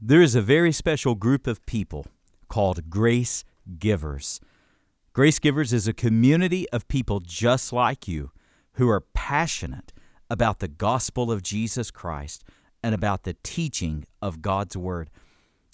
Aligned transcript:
There 0.00 0.22
is 0.22 0.36
a 0.36 0.42
very 0.42 0.70
special 0.70 1.16
group 1.16 1.48
of 1.48 1.66
people 1.66 2.06
called 2.48 2.88
Grace 2.88 3.44
Givers. 3.80 4.40
Grace 5.12 5.40
Givers 5.40 5.72
is 5.72 5.88
a 5.88 5.92
community 5.92 6.68
of 6.70 6.86
people 6.86 7.18
just 7.18 7.72
like 7.72 8.06
you 8.06 8.30
who 8.74 8.88
are 8.88 9.00
passionate 9.00 9.92
about 10.30 10.60
the 10.60 10.68
gospel 10.68 11.32
of 11.32 11.42
Jesus 11.42 11.90
Christ 11.90 12.44
and 12.80 12.94
about 12.94 13.24
the 13.24 13.34
teaching 13.42 14.04
of 14.22 14.40
God's 14.40 14.76
Word. 14.76 15.10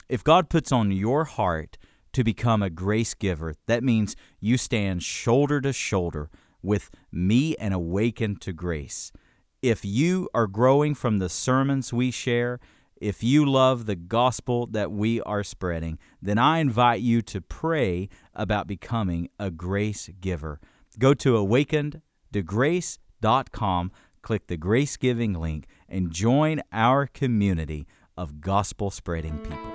If 0.09 0.25
God 0.25 0.49
puts 0.49 0.73
on 0.73 0.91
your 0.91 1.25
heart 1.25 1.77
to 2.15 2.25
become 2.25 2.63
a 2.63 2.71
grace 2.71 3.13
giver, 3.13 3.57
that 3.67 3.85
means 3.85 4.17
you 4.41 4.57
stand 4.57 5.03
shoulder 5.03 5.61
to 5.61 5.75
shoulder 5.75 6.31
with 6.63 6.91
me 7.13 7.57
and 7.57 7.75
awaken 7.75 8.37
to 8.37 8.55
grace. 8.55 9.13
If 9.61 9.85
you 9.85 10.31
are 10.33 10.47
growing 10.47 10.95
from 10.95 11.19
the 11.19 11.29
sermons 11.29 11.93
we 11.93 12.11
share, 12.11 12.59
if 13.05 13.23
you 13.23 13.45
love 13.45 13.85
the 13.85 13.97
gospel 13.97 14.67
that 14.69 14.91
we 14.91 15.21
are 15.21 15.45
spreading, 15.45 15.99
then 16.23 16.39
I 16.39 16.61
invite 16.61 17.03
you 17.03 17.21
to 17.21 17.43
pray 17.43 18.09
about 18.33 18.67
becoming 18.67 19.29
a 19.39 19.51
grace 19.51 20.09
giver. 20.23 20.59
Go 20.99 21.13
to 21.13 21.35
awakentograce.com, 21.35 23.93
click 24.23 24.47
the 24.47 24.57
grace 24.57 24.97
giving 24.97 25.35
link, 25.35 25.67
and 25.87 26.11
join 26.11 26.63
our 26.73 27.07
community 27.07 27.87
of 28.17 28.41
gospel 28.41 28.91
spreading 28.91 29.37
people. 29.37 29.74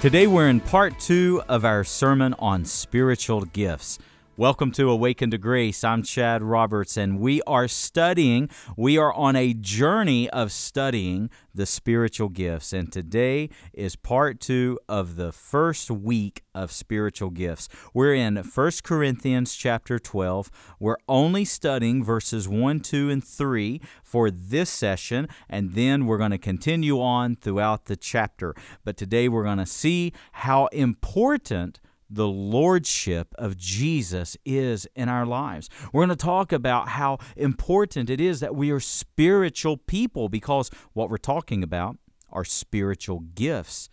Today 0.00 0.28
we're 0.28 0.48
in 0.48 0.60
part 0.60 1.00
two 1.00 1.42
of 1.48 1.64
our 1.64 1.82
sermon 1.82 2.32
on 2.38 2.64
spiritual 2.64 3.40
gifts. 3.46 3.98
Welcome 4.38 4.70
to 4.74 4.88
Awaken 4.88 5.32
to 5.32 5.38
Grace. 5.38 5.82
I'm 5.82 6.04
Chad 6.04 6.44
Roberts, 6.44 6.96
and 6.96 7.18
we 7.18 7.42
are 7.42 7.66
studying, 7.66 8.48
we 8.76 8.96
are 8.96 9.12
on 9.12 9.34
a 9.34 9.52
journey 9.52 10.30
of 10.30 10.52
studying 10.52 11.28
the 11.52 11.66
spiritual 11.66 12.28
gifts. 12.28 12.72
And 12.72 12.92
today 12.92 13.50
is 13.72 13.96
part 13.96 14.38
two 14.38 14.78
of 14.88 15.16
the 15.16 15.32
first 15.32 15.90
week 15.90 16.44
of 16.54 16.70
spiritual 16.70 17.30
gifts. 17.30 17.68
We're 17.92 18.14
in 18.14 18.36
1 18.36 18.70
Corinthians 18.84 19.56
chapter 19.56 19.98
12. 19.98 20.52
We're 20.78 20.98
only 21.08 21.44
studying 21.44 22.04
verses 22.04 22.48
1, 22.48 22.78
2, 22.78 23.10
and 23.10 23.24
3 23.24 23.80
for 24.04 24.30
this 24.30 24.70
session, 24.70 25.26
and 25.48 25.74
then 25.74 26.06
we're 26.06 26.16
going 26.16 26.30
to 26.30 26.38
continue 26.38 27.00
on 27.02 27.34
throughout 27.34 27.86
the 27.86 27.96
chapter. 27.96 28.54
But 28.84 28.96
today 28.96 29.28
we're 29.28 29.42
going 29.42 29.58
to 29.58 29.66
see 29.66 30.12
how 30.30 30.66
important 30.66 31.80
the 32.10 32.28
lordship 32.28 33.34
of 33.36 33.56
Jesus 33.56 34.36
is 34.44 34.86
in 34.94 35.08
our 35.08 35.26
lives. 35.26 35.68
We're 35.92 36.06
going 36.06 36.16
to 36.16 36.24
talk 36.24 36.52
about 36.52 36.88
how 36.88 37.18
important 37.36 38.08
it 38.08 38.20
is 38.20 38.40
that 38.40 38.54
we 38.54 38.70
are 38.70 38.80
spiritual 38.80 39.76
people 39.76 40.28
because 40.28 40.70
what 40.94 41.10
we're 41.10 41.18
talking 41.18 41.62
about 41.62 41.98
are 42.30 42.44
spiritual 42.44 43.20
gifts. 43.20 43.90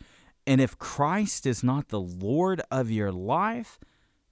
And 0.48 0.62
if 0.62 0.78
Christ 0.78 1.46
is 1.46 1.64
not 1.64 1.90
the 1.90 2.00
Lord 2.00 2.62
of 2.72 2.92
your 2.92 3.12
life, 3.12 3.80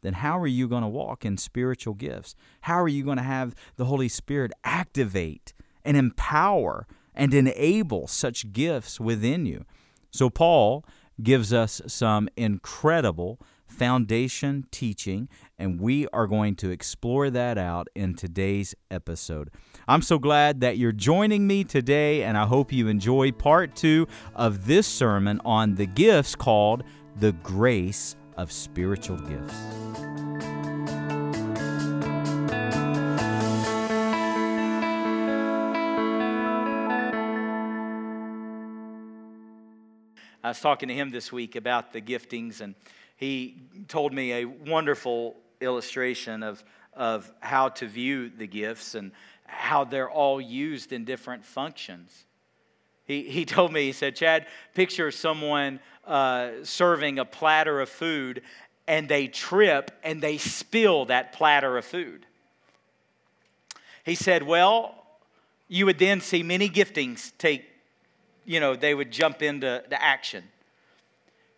then 0.01 0.13
how 0.13 0.37
are 0.37 0.47
you 0.47 0.67
going 0.67 0.83
to 0.83 0.89
walk 0.89 1.25
in 1.25 1.37
spiritual 1.37 1.93
gifts? 1.93 2.35
How 2.61 2.81
are 2.81 2.89
you 2.89 3.03
going 3.03 3.17
to 3.17 3.23
have 3.23 3.55
the 3.77 3.85
Holy 3.85 4.09
Spirit 4.09 4.51
activate 4.63 5.53
and 5.83 5.97
empower 5.97 6.87
and 7.15 7.33
enable 7.33 8.07
such 8.07 8.51
gifts 8.51 8.99
within 8.99 9.45
you? 9.45 9.65
So, 10.11 10.29
Paul 10.29 10.85
gives 11.21 11.53
us 11.53 11.81
some 11.87 12.27
incredible 12.35 13.39
foundation 13.73 14.65
teaching, 14.71 15.27
and 15.57 15.79
we 15.81 16.07
are 16.13 16.27
going 16.27 16.55
to 16.57 16.69
explore 16.69 17.29
that 17.31 17.57
out 17.57 17.87
in 17.95 18.13
today's 18.13 18.75
episode. 18.91 19.49
I'm 19.87 20.01
so 20.01 20.19
glad 20.19 20.61
that 20.61 20.77
you're 20.77 20.91
joining 20.91 21.47
me 21.47 21.63
today, 21.63 22.23
and 22.23 22.37
I 22.37 22.45
hope 22.45 22.71
you 22.71 22.87
enjoy 22.87 23.31
part 23.31 23.75
two 23.75 24.07
of 24.35 24.67
this 24.67 24.87
sermon 24.87 25.41
on 25.43 25.75
the 25.75 25.87
gifts 25.87 26.35
called 26.35 26.83
the 27.15 27.31
grace 27.31 28.15
of 28.37 28.51
spiritual 28.51 29.17
gifts. 29.17 29.55
I 40.45 40.49
was 40.49 40.59
talking 40.59 40.89
to 40.89 40.93
him 40.93 41.09
this 41.09 41.31
week 41.31 41.55
about 41.55 41.93
the 41.93 42.01
giftings 42.01 42.59
and 42.59 42.75
he 43.15 43.57
told 43.87 44.13
me 44.13 44.33
a 44.33 44.45
wonderful 44.45 45.35
illustration 45.61 46.43
of, 46.43 46.63
of 46.93 47.31
how 47.39 47.69
to 47.69 47.87
view 47.87 48.29
the 48.29 48.47
gifts 48.47 48.95
and 48.95 49.11
how 49.45 49.83
they're 49.83 50.09
all 50.09 50.41
used 50.41 50.91
in 50.91 51.05
different 51.05 51.45
functions. 51.45 52.25
He, 53.05 53.23
he 53.23 53.45
told 53.45 53.71
me, 53.71 53.83
he 53.83 53.91
said, 53.91 54.15
Chad, 54.15 54.47
picture 54.73 55.11
someone 55.11 55.79
uh, 56.05 56.49
serving 56.63 57.19
a 57.19 57.25
platter 57.25 57.81
of 57.81 57.89
food 57.89 58.41
and 58.87 59.07
they 59.07 59.27
trip 59.27 59.91
and 60.03 60.21
they 60.21 60.37
spill 60.37 61.05
that 61.05 61.33
platter 61.33 61.77
of 61.77 61.85
food. 61.85 62.25
He 64.03 64.15
said, 64.15 64.43
Well, 64.43 64.95
you 65.67 65.85
would 65.85 65.99
then 65.99 66.21
see 66.21 66.43
many 66.43 66.69
giftings 66.69 67.31
take, 67.37 67.65
you 68.45 68.59
know, 68.59 68.75
they 68.75 68.93
would 68.93 69.11
jump 69.11 69.41
into 69.41 69.83
the 69.89 70.01
action. 70.01 70.43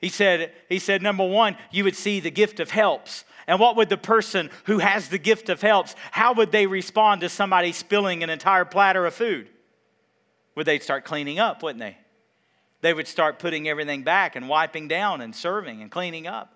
He 0.05 0.09
said, 0.09 0.51
he 0.69 0.77
said, 0.77 1.01
number 1.01 1.25
one, 1.25 1.57
you 1.71 1.83
would 1.83 1.95
see 1.95 2.19
the 2.19 2.29
gift 2.29 2.59
of 2.59 2.69
helps. 2.69 3.25
And 3.47 3.59
what 3.59 3.75
would 3.75 3.89
the 3.89 3.97
person 3.97 4.51
who 4.65 4.77
has 4.77 5.09
the 5.09 5.17
gift 5.17 5.49
of 5.49 5.63
helps, 5.63 5.95
how 6.11 6.35
would 6.35 6.51
they 6.51 6.67
respond 6.67 7.21
to 7.21 7.27
somebody 7.29 7.71
spilling 7.71 8.21
an 8.21 8.29
entire 8.29 8.65
platter 8.65 9.07
of 9.07 9.15
food? 9.15 9.49
Would 10.53 10.67
they 10.67 10.77
start 10.77 11.05
cleaning 11.05 11.39
up, 11.39 11.63
wouldn't 11.63 11.79
they? 11.79 11.97
They 12.81 12.93
would 12.93 13.07
start 13.07 13.39
putting 13.39 13.67
everything 13.67 14.03
back 14.03 14.35
and 14.35 14.47
wiping 14.47 14.87
down 14.87 15.21
and 15.21 15.35
serving 15.35 15.81
and 15.81 15.89
cleaning 15.89 16.27
up. 16.27 16.53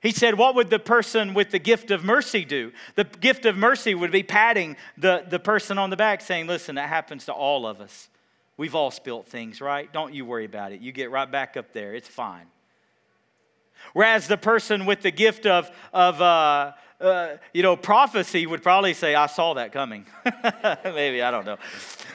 He 0.00 0.10
said, 0.10 0.36
What 0.36 0.56
would 0.56 0.68
the 0.68 0.80
person 0.80 1.32
with 1.32 1.52
the 1.52 1.60
gift 1.60 1.92
of 1.92 2.02
mercy 2.02 2.44
do? 2.44 2.72
The 2.96 3.04
gift 3.04 3.46
of 3.46 3.56
mercy 3.56 3.94
would 3.94 4.10
be 4.10 4.24
patting 4.24 4.76
the, 4.98 5.24
the 5.28 5.38
person 5.38 5.78
on 5.78 5.90
the 5.90 5.96
back, 5.96 6.22
saying, 6.22 6.48
Listen, 6.48 6.74
that 6.74 6.88
happens 6.88 7.26
to 7.26 7.32
all 7.32 7.68
of 7.68 7.80
us. 7.80 8.08
We've 8.56 8.74
all 8.74 8.90
spilt 8.90 9.26
things, 9.26 9.60
right? 9.60 9.92
Don't 9.92 10.14
you 10.14 10.24
worry 10.24 10.44
about 10.44 10.72
it. 10.72 10.80
You 10.80 10.92
get 10.92 11.10
right 11.10 11.30
back 11.30 11.56
up 11.56 11.72
there. 11.72 11.94
It's 11.94 12.08
fine. 12.08 12.46
Whereas 13.92 14.26
the 14.26 14.38
person 14.38 14.86
with 14.86 15.02
the 15.02 15.10
gift 15.10 15.46
of, 15.46 15.70
of 15.92 16.20
uh, 16.20 16.72
uh, 17.00 17.36
you 17.52 17.62
know, 17.62 17.76
prophecy 17.76 18.46
would 18.46 18.62
probably 18.62 18.94
say, 18.94 19.14
I 19.14 19.26
saw 19.26 19.54
that 19.54 19.72
coming. 19.72 20.06
Maybe, 20.84 21.22
I 21.22 21.30
don't 21.30 21.44
know. 21.44 21.58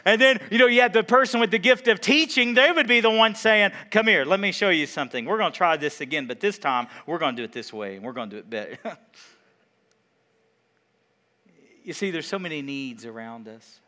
And 0.05 0.19
then, 0.19 0.39
you 0.49 0.57
know, 0.57 0.65
you 0.65 0.81
had 0.81 0.93
the 0.93 1.03
person 1.03 1.39
with 1.39 1.51
the 1.51 1.59
gift 1.59 1.87
of 1.87 2.01
teaching, 2.01 2.55
they 2.55 2.71
would 2.71 2.87
be 2.87 2.99
the 2.99 3.11
one 3.11 3.35
saying, 3.35 3.71
Come 3.91 4.07
here, 4.07 4.25
let 4.25 4.39
me 4.39 4.51
show 4.51 4.69
you 4.69 4.87
something. 4.87 5.25
We're 5.25 5.37
going 5.37 5.51
to 5.51 5.57
try 5.57 5.77
this 5.77 6.01
again, 6.01 6.25
but 6.25 6.39
this 6.39 6.57
time 6.57 6.87
we're 7.05 7.19
going 7.19 7.35
to 7.35 7.41
do 7.41 7.43
it 7.43 7.51
this 7.51 7.71
way 7.71 7.95
and 7.95 8.03
we're 8.03 8.13
going 8.13 8.31
to 8.31 8.37
do 8.37 8.39
it 8.39 8.49
better. 8.49 8.77
you 11.83 11.93
see, 11.93 12.09
there's 12.09 12.27
so 12.27 12.39
many 12.39 12.63
needs 12.63 13.05
around 13.05 13.47
us. 13.47 13.79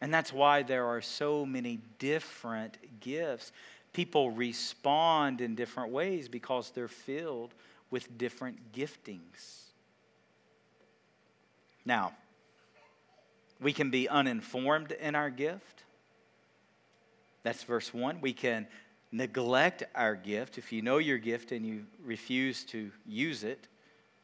And 0.00 0.14
that's 0.14 0.32
why 0.32 0.62
there 0.62 0.86
are 0.86 1.00
so 1.00 1.44
many 1.44 1.80
different 1.98 2.76
gifts. 3.00 3.52
People 3.92 4.30
respond 4.30 5.40
in 5.40 5.54
different 5.54 5.90
ways 5.90 6.28
because 6.28 6.70
they're 6.70 6.88
filled 6.88 7.54
with 7.90 8.16
different 8.18 8.72
giftings. 8.72 9.64
Now, 11.84 12.12
we 13.60 13.72
can 13.72 13.90
be 13.90 14.08
uninformed 14.08 14.92
in 14.92 15.14
our 15.14 15.30
gift. 15.30 15.84
That's 17.42 17.62
verse 17.64 17.92
1. 17.92 18.20
We 18.20 18.32
can 18.32 18.68
neglect 19.10 19.82
our 19.94 20.14
gift. 20.14 20.58
If 20.58 20.72
you 20.72 20.82
know 20.82 20.98
your 20.98 21.18
gift 21.18 21.50
and 21.50 21.64
you 21.66 21.86
refuse 22.04 22.62
to 22.66 22.90
use 23.06 23.42
it 23.42 23.66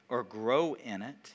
or 0.09 0.23
grow 0.23 0.75
in 0.75 1.03
it, 1.03 1.35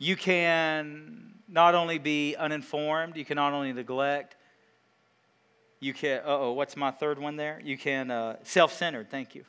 you 0.00 0.16
can 0.16 1.34
not 1.46 1.74
only 1.74 1.98
be 1.98 2.34
uninformed, 2.34 3.16
you 3.16 3.24
can 3.24 3.36
not 3.36 3.52
only 3.52 3.72
neglect, 3.72 4.34
you 5.78 5.92
can, 5.92 6.22
oh, 6.24 6.52
what's 6.52 6.74
my 6.74 6.90
third 6.90 7.18
one 7.18 7.36
there? 7.36 7.60
You 7.62 7.76
can, 7.76 8.10
uh, 8.10 8.36
self 8.42 8.72
centered, 8.72 9.10
thank 9.10 9.34
you. 9.34 9.44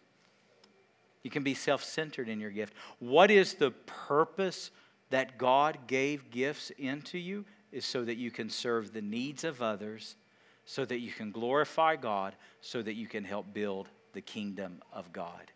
You 1.24 1.32
can 1.32 1.44
be 1.44 1.54
self 1.54 1.84
centered 1.84 2.28
in 2.28 2.40
your 2.40 2.52
gift. 2.52 2.74
What 3.00 3.32
is 3.32 3.54
the 3.54 3.72
purpose 3.72 4.72
that 5.10 5.38
God 5.38 5.88
gave 5.88 6.30
gifts 6.30 6.70
into 6.78 7.18
you? 7.18 7.46
Is 7.72 7.86
so 7.86 8.04
that 8.04 8.18
you 8.18 8.32
can 8.32 8.50
serve 8.50 8.92
the 8.92 9.02
needs 9.02 9.46
of 9.46 9.62
others, 9.62 10.18
so 10.66 10.84
that 10.84 11.00
you 11.00 11.14
can 11.14 11.32
glorify 11.32 11.96
God, 11.96 12.36
so 12.60 12.82
that 12.82 12.96
you 12.96 13.08
can 13.08 13.24
help 13.24 13.54
build 13.54 13.88
the 14.12 14.20
kingdom 14.20 14.82
of 14.92 15.14
God. 15.14 15.52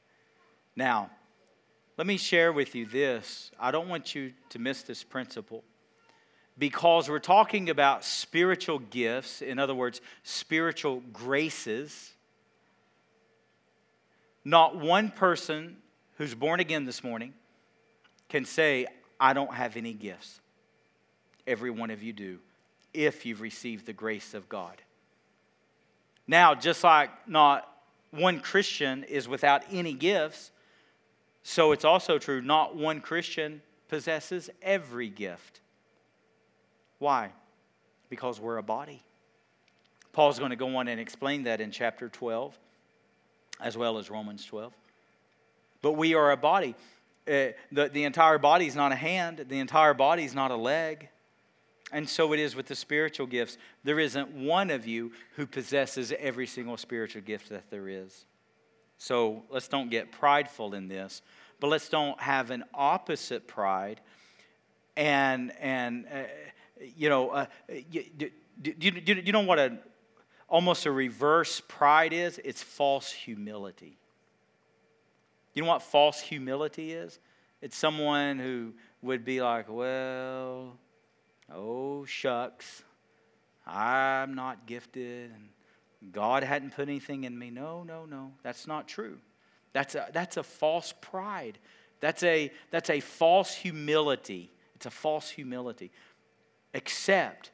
Now, 0.78 1.10
let 1.98 2.08
me 2.08 2.18
share 2.18 2.52
with 2.52 2.76
you 2.76 2.86
this. 2.86 3.52
I 3.60 3.72
don't 3.72 3.88
want 3.88 4.16
you 4.16 4.34
to 4.50 4.60
miss 4.60 4.84
this 4.84 5.04
principle 5.04 5.64
because 6.58 7.10
we're 7.10 7.20
talking 7.20 7.70
about 7.70 8.04
spiritual 8.04 8.80
gifts, 8.80 9.42
in 9.42 9.60
other 9.60 9.76
words, 9.76 10.02
spiritual 10.24 11.02
graces. 11.14 12.14
Not 14.44 14.78
one 14.78 15.10
person 15.10 15.78
who's 16.18 16.36
born 16.36 16.60
again 16.60 16.86
this 16.86 17.04
morning 17.04 17.34
can 18.30 18.46
say, 18.46 18.88
I 19.20 19.34
don't 19.34 19.54
have 19.54 19.78
any 19.78 19.94
gifts. 19.94 20.40
Every 21.48 21.72
one 21.72 21.92
of 21.92 22.04
you 22.04 22.12
do, 22.12 22.40
if 22.94 23.26
you've 23.26 23.42
received 23.42 23.86
the 23.86 23.94
grace 23.94 24.34
of 24.34 24.50
God. 24.50 24.82
Now, 26.28 26.56
just 26.56 26.84
like 26.84 27.10
not 27.28 27.70
one 28.12 28.40
Christian 28.40 29.04
is 29.04 29.28
without 29.28 29.64
any 29.72 29.94
gifts, 29.94 30.52
so 31.48 31.74
it's 31.74 31.86
also 31.86 32.18
true, 32.18 32.42
not 32.42 32.76
one 32.76 33.02
Christian 33.02 33.62
possesses 33.88 34.50
every 34.64 35.10
gift. 35.10 35.62
Why? 36.98 37.34
Because 38.10 38.40
we're 38.40 38.58
a 38.58 38.64
body. 38.64 39.04
Paul's 40.12 40.40
going 40.40 40.50
to 40.50 40.56
go 40.56 40.76
on 40.76 40.88
and 40.88 41.00
explain 41.00 41.44
that 41.44 41.62
in 41.62 41.70
chapter 41.70 42.10
12, 42.10 42.58
as 43.62 43.78
well 43.78 44.00
as 44.00 44.10
Romans 44.10 44.44
12. 44.44 44.74
But 45.84 45.92
we 45.92 46.16
are 46.16 46.32
a 46.32 46.38
body. 46.38 46.74
Uh, 47.28 47.54
the, 47.72 47.90
the 47.94 48.06
entire 48.06 48.40
body 48.40 48.66
is 48.66 48.76
not 48.76 48.92
a 48.92 48.96
hand, 48.96 49.46
the 49.48 49.60
entire 49.60 49.94
body 49.94 50.26
is 50.26 50.34
not 50.34 50.50
a 50.50 50.56
leg. 50.56 51.10
And 51.92 52.10
so 52.10 52.34
it 52.34 52.40
is 52.40 52.56
with 52.56 52.66
the 52.66 52.76
spiritual 52.76 53.28
gifts. 53.28 53.60
There 53.84 54.00
isn't 54.00 54.32
one 54.32 54.72
of 54.72 54.88
you 54.88 55.12
who 55.36 55.46
possesses 55.46 56.12
every 56.18 56.48
single 56.48 56.78
spiritual 56.78 57.22
gift 57.22 57.50
that 57.50 57.70
there 57.70 57.88
is. 57.88 58.26
So 58.98 59.44
let's 59.50 59.68
don't 59.68 59.90
get 59.90 60.12
prideful 60.12 60.74
in 60.74 60.88
this, 60.88 61.22
but 61.60 61.68
let's 61.68 61.90
don't 61.90 62.20
have 62.20 62.52
an 62.52 62.64
opposite 62.74 63.48
pride 63.48 64.02
and, 64.98 65.52
and 65.60 66.06
uh, 66.08 66.24
you 66.96 67.10
know, 67.10 67.30
uh, 67.30 67.46
you, 67.92 68.04
do, 68.18 68.30
do, 68.62 68.92
do, 68.92 69.14
you 69.14 69.32
know 69.32 69.42
what 69.42 69.60
a, 69.60 69.78
almost 70.48 70.86
a 70.86 70.92
reverse 70.92 71.62
pride 71.68 72.14
is? 72.14 72.40
It's 72.44 72.64
false 72.64 73.12
humility. 73.12 73.98
You 75.54 75.64
know 75.64 75.70
what 75.70 75.82
false 75.82 76.20
humility 76.20 76.94
is? 76.94 77.20
It's 77.62 77.78
someone 77.78 78.40
who 78.40 78.74
would 79.02 79.26
be 79.26 79.42
like, 79.42 79.68
well, 79.70 80.78
oh, 81.52 82.06
shucks, 82.06 82.84
I'm 83.66 84.36
not 84.36 84.66
gifted, 84.66 85.32
and 85.32 85.50
God 86.12 86.44
hadn't 86.44 86.76
put 86.76 86.88
anything 86.88 87.24
in 87.24 87.38
me. 87.38 87.50
No, 87.50 87.84
no, 87.84 88.06
no, 88.06 88.32
that's 88.44 88.68
not 88.68 88.88
true. 88.88 89.18
That's 89.74 89.96
a, 89.96 90.08
that's 90.14 90.38
a 90.38 90.44
false 90.44 90.94
pride. 91.02 91.58
That's 92.00 92.24
a, 92.24 92.52
that's 92.72 92.90
a 92.90 93.00
false 93.00 93.54
humility. 93.54 94.52
It's 94.76 94.86
a 94.86 94.92
false 94.92 95.30
humility. 95.30 95.92
Except 96.74 97.52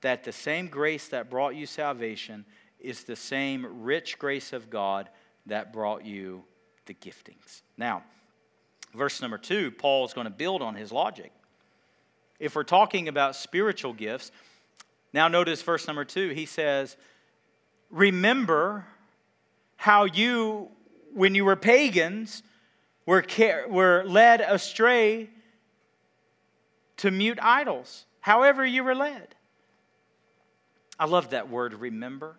that 0.00 0.24
the 0.24 0.32
same 0.32 0.68
grace 0.68 1.08
that 1.08 1.30
brought 1.30 1.54
you 1.54 1.66
salvation 1.66 2.44
is 2.78 3.04
the 3.04 3.16
same 3.16 3.82
rich 3.82 4.18
grace 4.18 4.52
of 4.52 4.70
God 4.70 5.08
that 5.46 5.72
brought 5.72 6.04
you 6.04 6.44
the 6.86 6.94
giftings. 6.94 7.62
Now, 7.76 8.02
verse 8.94 9.20
number 9.20 9.38
two, 9.38 9.70
Paul 9.70 10.06
is 10.06 10.12
going 10.12 10.26
to 10.26 10.30
build 10.30 10.62
on 10.62 10.74
his 10.74 10.92
logic. 10.92 11.32
If 12.38 12.54
we're 12.54 12.62
talking 12.62 13.08
about 13.08 13.34
spiritual 13.34 13.92
gifts, 13.92 14.30
now 15.12 15.28
notice 15.28 15.60
verse 15.62 15.86
number 15.86 16.04
two, 16.04 16.28
he 16.30 16.46
says, 16.46 16.96
Remember 17.90 18.86
how 19.76 20.04
you, 20.04 20.68
when 21.14 21.34
you 21.34 21.44
were 21.44 21.56
pagans, 21.56 22.42
were, 23.06 23.24
were 23.68 24.04
led 24.06 24.40
astray 24.40 25.30
to 26.98 27.10
mute 27.10 27.38
idols, 27.40 28.04
however 28.20 28.66
you 28.66 28.84
were 28.84 28.94
led. 28.94 29.34
I 30.98 31.06
love 31.06 31.30
that 31.30 31.48
word, 31.48 31.74
remember. 31.74 32.36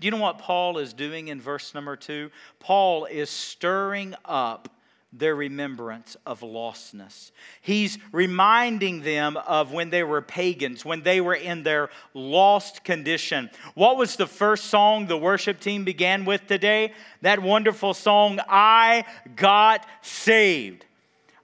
Do 0.00 0.06
you 0.06 0.12
know 0.12 0.18
what 0.18 0.38
Paul 0.38 0.78
is 0.78 0.92
doing 0.92 1.28
in 1.28 1.40
verse 1.40 1.74
number 1.74 1.96
two? 1.96 2.30
Paul 2.60 3.04
is 3.06 3.28
stirring 3.28 4.14
up 4.24 4.68
their 5.12 5.34
remembrance 5.34 6.16
of 6.24 6.40
lostness. 6.40 7.32
He's 7.60 7.98
reminding 8.12 9.02
them 9.02 9.36
of 9.36 9.72
when 9.72 9.90
they 9.90 10.02
were 10.02 10.22
pagans, 10.22 10.84
when 10.84 11.02
they 11.02 11.20
were 11.20 11.34
in 11.34 11.62
their 11.62 11.90
lost 12.14 12.82
condition. 12.82 13.50
What 13.74 13.98
was 13.98 14.16
the 14.16 14.26
first 14.26 14.66
song 14.66 15.06
the 15.06 15.18
worship 15.18 15.60
team 15.60 15.84
began 15.84 16.24
with 16.24 16.46
today? 16.46 16.92
That 17.20 17.42
wonderful 17.42 17.92
song, 17.92 18.40
I 18.48 19.04
Got 19.36 19.86
Saved. 20.00 20.86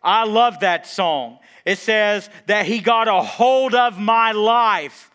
I 0.02 0.24
love 0.24 0.60
that 0.60 0.86
song. 0.86 1.38
It 1.66 1.76
says 1.78 2.30
that 2.46 2.64
He 2.64 2.80
got 2.80 3.08
a 3.08 3.20
hold 3.20 3.74
of 3.74 3.98
my 3.98 4.32
life. 4.32 5.10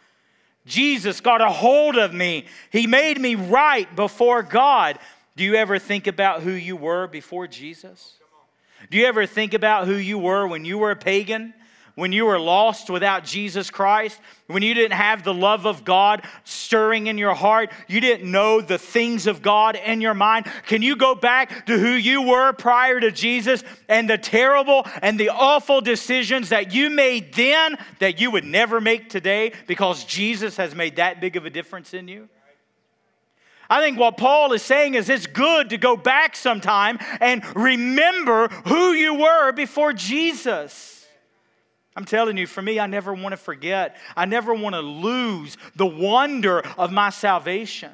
Jesus 0.65 1.19
got 1.21 1.41
a 1.41 1.49
hold 1.49 1.97
of 1.97 2.13
me. 2.13 2.45
He 2.71 2.85
made 2.87 3.19
me 3.19 3.35
right 3.35 3.93
before 3.95 4.43
God. 4.43 4.99
Do 5.35 5.43
you 5.43 5.55
ever 5.55 5.79
think 5.79 6.05
about 6.05 6.43
who 6.43 6.51
you 6.51 6.75
were 6.75 7.07
before 7.07 7.47
Jesus? 7.47 8.19
Do 8.89 8.97
you 8.97 9.05
ever 9.05 9.25
think 9.25 9.53
about 9.53 9.87
who 9.87 9.95
you 9.95 10.17
were 10.17 10.47
when 10.47 10.65
you 10.65 10.77
were 10.77 10.91
a 10.91 10.95
pagan? 10.95 11.53
When 11.95 12.11
you 12.11 12.25
were 12.25 12.39
lost 12.39 12.89
without 12.89 13.23
Jesus 13.23 13.69
Christ, 13.69 14.19
when 14.47 14.63
you 14.63 14.73
didn't 14.73 14.97
have 14.97 15.23
the 15.23 15.33
love 15.33 15.67
of 15.67 15.83
God 15.83 16.23
stirring 16.43 17.05
in 17.05 17.19
your 17.19 17.35
heart, 17.35 17.71
you 17.87 18.01
didn't 18.01 18.29
know 18.29 18.61
the 18.61 18.79
things 18.79 19.27
of 19.27 19.43
God 19.43 19.75
in 19.75 20.01
your 20.01 20.15
mind. 20.15 20.47
Can 20.65 20.81
you 20.81 20.95
go 20.95 21.13
back 21.13 21.67
to 21.67 21.77
who 21.77 21.91
you 21.91 22.23
were 22.23 22.51
prior 22.53 22.99
to 22.99 23.11
Jesus 23.11 23.63
and 23.87 24.09
the 24.09 24.17
terrible 24.17 24.87
and 25.03 25.19
the 25.19 25.29
awful 25.29 25.81
decisions 25.81 26.49
that 26.49 26.73
you 26.73 26.89
made 26.89 27.35
then 27.35 27.77
that 27.99 28.19
you 28.19 28.31
would 28.31 28.45
never 28.45 28.81
make 28.81 29.09
today 29.09 29.53
because 29.67 30.03
Jesus 30.03 30.57
has 30.57 30.73
made 30.73 30.95
that 30.95 31.21
big 31.21 31.35
of 31.35 31.45
a 31.45 31.51
difference 31.51 31.93
in 31.93 32.07
you? 32.07 32.27
I 33.73 33.81
think 33.81 33.97
what 33.97 34.17
Paul 34.17 34.53
is 34.53 34.61
saying 34.61 34.93
is 34.93 35.09
it's 35.09 35.25
good 35.25 35.71
to 35.71 35.79
go 35.79 35.97
back 35.97 36.35
sometime 36.35 36.99
and 37.19 37.43
remember 37.55 38.49
who 38.67 38.91
you 38.91 39.15
were 39.15 39.51
before 39.51 39.93
Jesus. 39.93 41.07
I'm 41.95 42.05
telling 42.05 42.37
you, 42.37 42.45
for 42.45 42.61
me, 42.61 42.79
I 42.79 42.85
never 42.85 43.15
want 43.15 43.33
to 43.33 43.37
forget. 43.37 43.97
I 44.15 44.25
never 44.25 44.53
want 44.53 44.75
to 44.75 44.81
lose 44.81 45.57
the 45.75 45.87
wonder 45.87 46.59
of 46.77 46.91
my 46.91 47.09
salvation. 47.09 47.89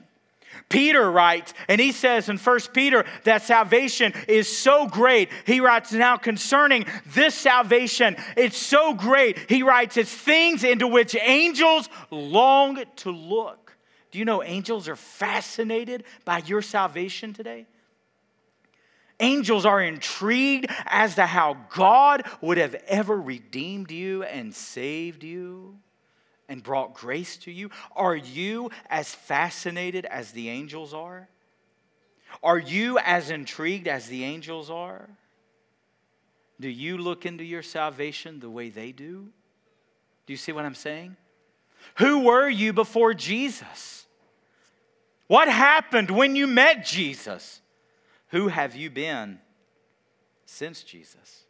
Peter 0.67 1.09
writes, 1.09 1.53
and 1.69 1.79
he 1.79 1.93
says 1.93 2.27
in 2.27 2.37
1 2.37 2.59
Peter 2.73 3.05
that 3.23 3.43
salvation 3.43 4.11
is 4.27 4.49
so 4.49 4.85
great. 4.85 5.29
He 5.45 5.61
writes 5.61 5.93
now 5.93 6.17
concerning 6.17 6.87
this 7.05 7.35
salvation, 7.35 8.17
it's 8.35 8.57
so 8.57 8.93
great. 8.93 9.49
He 9.49 9.63
writes, 9.63 9.95
it's 9.95 10.13
things 10.13 10.65
into 10.65 10.87
which 10.87 11.15
angels 11.15 11.87
long 12.11 12.83
to 12.97 13.11
look. 13.11 13.68
Do 14.11 14.19
you 14.19 14.25
know 14.25 14.43
angels 14.43 14.87
are 14.87 14.95
fascinated 14.95 16.03
by 16.25 16.39
your 16.39 16.61
salvation 16.61 17.33
today? 17.33 17.67
Angels 19.19 19.65
are 19.65 19.81
intrigued 19.81 20.67
as 20.85 21.15
to 21.15 21.25
how 21.25 21.57
God 21.71 22.23
would 22.41 22.57
have 22.57 22.75
ever 22.87 23.19
redeemed 23.19 23.91
you 23.91 24.23
and 24.23 24.53
saved 24.53 25.23
you 25.23 25.77
and 26.47 26.63
brought 26.63 26.93
grace 26.93 27.37
to 27.37 27.51
you. 27.51 27.69
Are 27.95 28.15
you 28.15 28.71
as 28.89 29.13
fascinated 29.13 30.05
as 30.05 30.31
the 30.31 30.49
angels 30.49 30.93
are? 30.93 31.27
Are 32.41 32.57
you 32.57 32.97
as 32.99 33.29
intrigued 33.29 33.87
as 33.87 34.07
the 34.07 34.23
angels 34.23 34.69
are? 34.69 35.09
Do 36.59 36.69
you 36.69 36.97
look 36.97 37.25
into 37.25 37.43
your 37.43 37.61
salvation 37.61 38.39
the 38.39 38.49
way 38.49 38.69
they 38.69 38.91
do? 38.91 39.27
Do 40.25 40.33
you 40.33 40.37
see 40.37 40.51
what 40.51 40.65
I'm 40.65 40.75
saying? 40.75 41.17
Who 41.95 42.19
were 42.19 42.49
you 42.49 42.73
before 42.73 43.13
Jesus? 43.13 44.05
What 45.29 45.47
happened 45.47 46.09
when 46.09 46.35
you 46.35 46.47
met 46.47 46.83
Jesus? 46.83 47.61
Who 48.29 48.47
have 48.47 48.75
you 48.75 48.89
been 48.89 49.37
since 50.47 50.81
Jesus? 50.81 51.45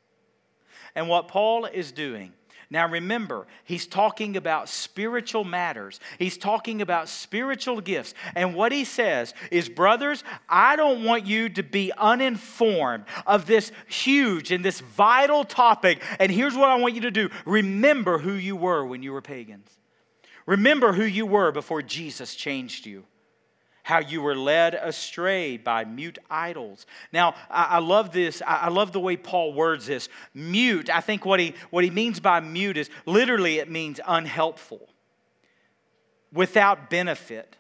And 0.95 1.07
what 1.07 1.29
Paul 1.29 1.63
is 1.63 1.93
doing, 1.93 2.33
now 2.69 2.89
remember, 2.89 3.47
he's 3.63 3.87
talking 3.87 4.35
about 4.35 4.67
spiritual 4.67 5.45
matters. 5.45 6.01
He's 6.17 6.37
talking 6.37 6.81
about 6.81 7.07
spiritual 7.07 7.79
gifts. 7.79 8.13
And 8.35 8.53
what 8.53 8.73
he 8.73 8.83
says 8.83 9.33
is, 9.49 9.69
brothers, 9.69 10.25
I 10.49 10.75
don't 10.75 11.05
want 11.05 11.25
you 11.25 11.47
to 11.47 11.63
be 11.63 11.93
uninformed 11.97 13.05
of 13.25 13.45
this 13.45 13.71
huge 13.87 14.51
and 14.51 14.63
this 14.63 14.81
vital 14.81 15.45
topic. 15.45 16.03
And 16.19 16.29
here's 16.33 16.57
what 16.57 16.67
I 16.67 16.75
want 16.75 16.95
you 16.95 17.01
to 17.01 17.11
do 17.11 17.29
remember 17.45 18.17
who 18.17 18.33
you 18.33 18.57
were 18.57 18.85
when 18.85 19.03
you 19.03 19.13
were 19.13 19.21
pagans. 19.21 19.69
Remember 20.45 20.91
who 20.91 21.05
you 21.05 21.25
were 21.25 21.53
before 21.53 21.81
Jesus 21.81 22.35
changed 22.35 22.85
you 22.85 23.05
how 23.89 23.97
you 23.97 24.21
were 24.21 24.35
led 24.35 24.75
astray 24.75 25.57
by 25.57 25.83
mute 25.83 26.19
idols. 26.29 26.85
Now, 27.11 27.33
I, 27.49 27.79
love 27.79 28.11
this. 28.11 28.39
I, 28.45 28.57
I, 28.57 28.69
love 28.69 28.91
the 28.91 28.99
way 28.99 29.17
Paul 29.17 29.51
words 29.51 29.87
this. 29.87 30.09
Mute, 30.31 30.91
I 30.91 31.01
think 31.01 31.25
what 31.25 31.39
he, 31.39 31.55
what 31.71 31.83
he 31.83 31.89
means 31.89 32.19
by 32.19 32.39
mute 32.39 32.77
is 32.77 32.87
literally 33.07 33.57
it 33.57 33.67
means 33.67 33.99
unhelpful, 34.07 34.87
without 36.31 36.91
benefit. 36.91 37.55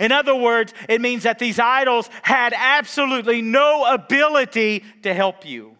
In 0.00 0.10
other 0.10 0.34
words, 0.34 0.72
it 0.88 1.02
means 1.02 1.24
that 1.24 1.38
these 1.38 1.58
idols 1.58 2.08
had 2.22 2.54
absolutely 2.56 3.42
no 3.42 3.84
ability 3.92 4.84
to 5.02 5.12
help 5.12 5.44
you. 5.44 5.75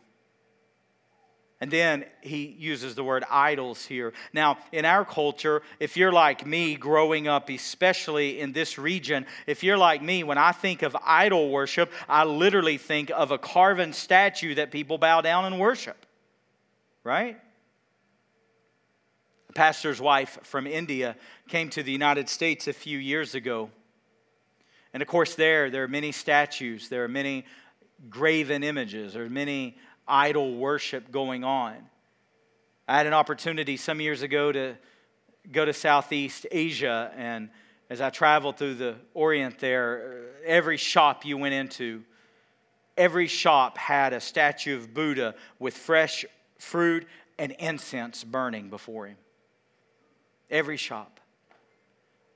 And 1.60 1.70
then 1.70 2.04
he 2.20 2.54
uses 2.58 2.94
the 2.94 3.04
word 3.04 3.24
idols 3.30 3.86
here. 3.86 4.12
Now, 4.34 4.58
in 4.72 4.84
our 4.84 5.06
culture, 5.06 5.62
if 5.80 5.96
you're 5.96 6.12
like 6.12 6.46
me 6.46 6.74
growing 6.74 7.28
up, 7.28 7.48
especially 7.48 8.40
in 8.40 8.52
this 8.52 8.76
region, 8.76 9.24
if 9.46 9.64
you're 9.64 9.78
like 9.78 10.02
me, 10.02 10.22
when 10.22 10.36
I 10.36 10.52
think 10.52 10.82
of 10.82 10.94
idol 11.02 11.50
worship, 11.50 11.90
I 12.08 12.24
literally 12.24 12.76
think 12.76 13.10
of 13.10 13.30
a 13.30 13.38
carven 13.38 13.94
statue 13.94 14.56
that 14.56 14.70
people 14.70 14.98
bow 14.98 15.22
down 15.22 15.46
and 15.46 15.58
worship. 15.58 16.04
Right? 17.04 17.40
A 19.48 19.52
pastor's 19.54 20.00
wife 20.00 20.38
from 20.42 20.66
India 20.66 21.16
came 21.48 21.70
to 21.70 21.82
the 21.82 21.92
United 21.92 22.28
States 22.28 22.68
a 22.68 22.74
few 22.74 22.98
years 22.98 23.34
ago. 23.34 23.70
And 24.92 25.02
of 25.02 25.08
course, 25.08 25.34
there, 25.34 25.70
there 25.70 25.84
are 25.84 25.88
many 25.88 26.12
statues, 26.12 26.90
there 26.90 27.04
are 27.04 27.08
many 27.08 27.46
graven 28.10 28.62
images, 28.62 29.14
there 29.14 29.24
are 29.24 29.30
many 29.30 29.78
idol 30.06 30.54
worship 30.54 31.10
going 31.10 31.44
on. 31.44 31.74
I 32.88 32.96
had 32.96 33.06
an 33.06 33.14
opportunity 33.14 33.76
some 33.76 34.00
years 34.00 34.22
ago 34.22 34.52
to 34.52 34.76
go 35.50 35.64
to 35.64 35.72
Southeast 35.72 36.46
Asia, 36.50 37.12
and 37.16 37.50
as 37.90 38.00
I 38.00 38.10
traveled 38.10 38.56
through 38.56 38.74
the 38.74 38.96
Orient 39.14 39.58
there, 39.58 40.26
every 40.44 40.76
shop 40.76 41.24
you 41.24 41.36
went 41.36 41.54
into, 41.54 42.02
every 42.96 43.26
shop 43.26 43.78
had 43.78 44.12
a 44.12 44.20
statue 44.20 44.76
of 44.76 44.94
Buddha 44.94 45.34
with 45.58 45.76
fresh 45.76 46.24
fruit 46.58 47.06
and 47.38 47.52
incense 47.52 48.24
burning 48.24 48.70
before 48.70 49.06
him. 49.06 49.16
Every 50.50 50.76
shop. 50.76 51.20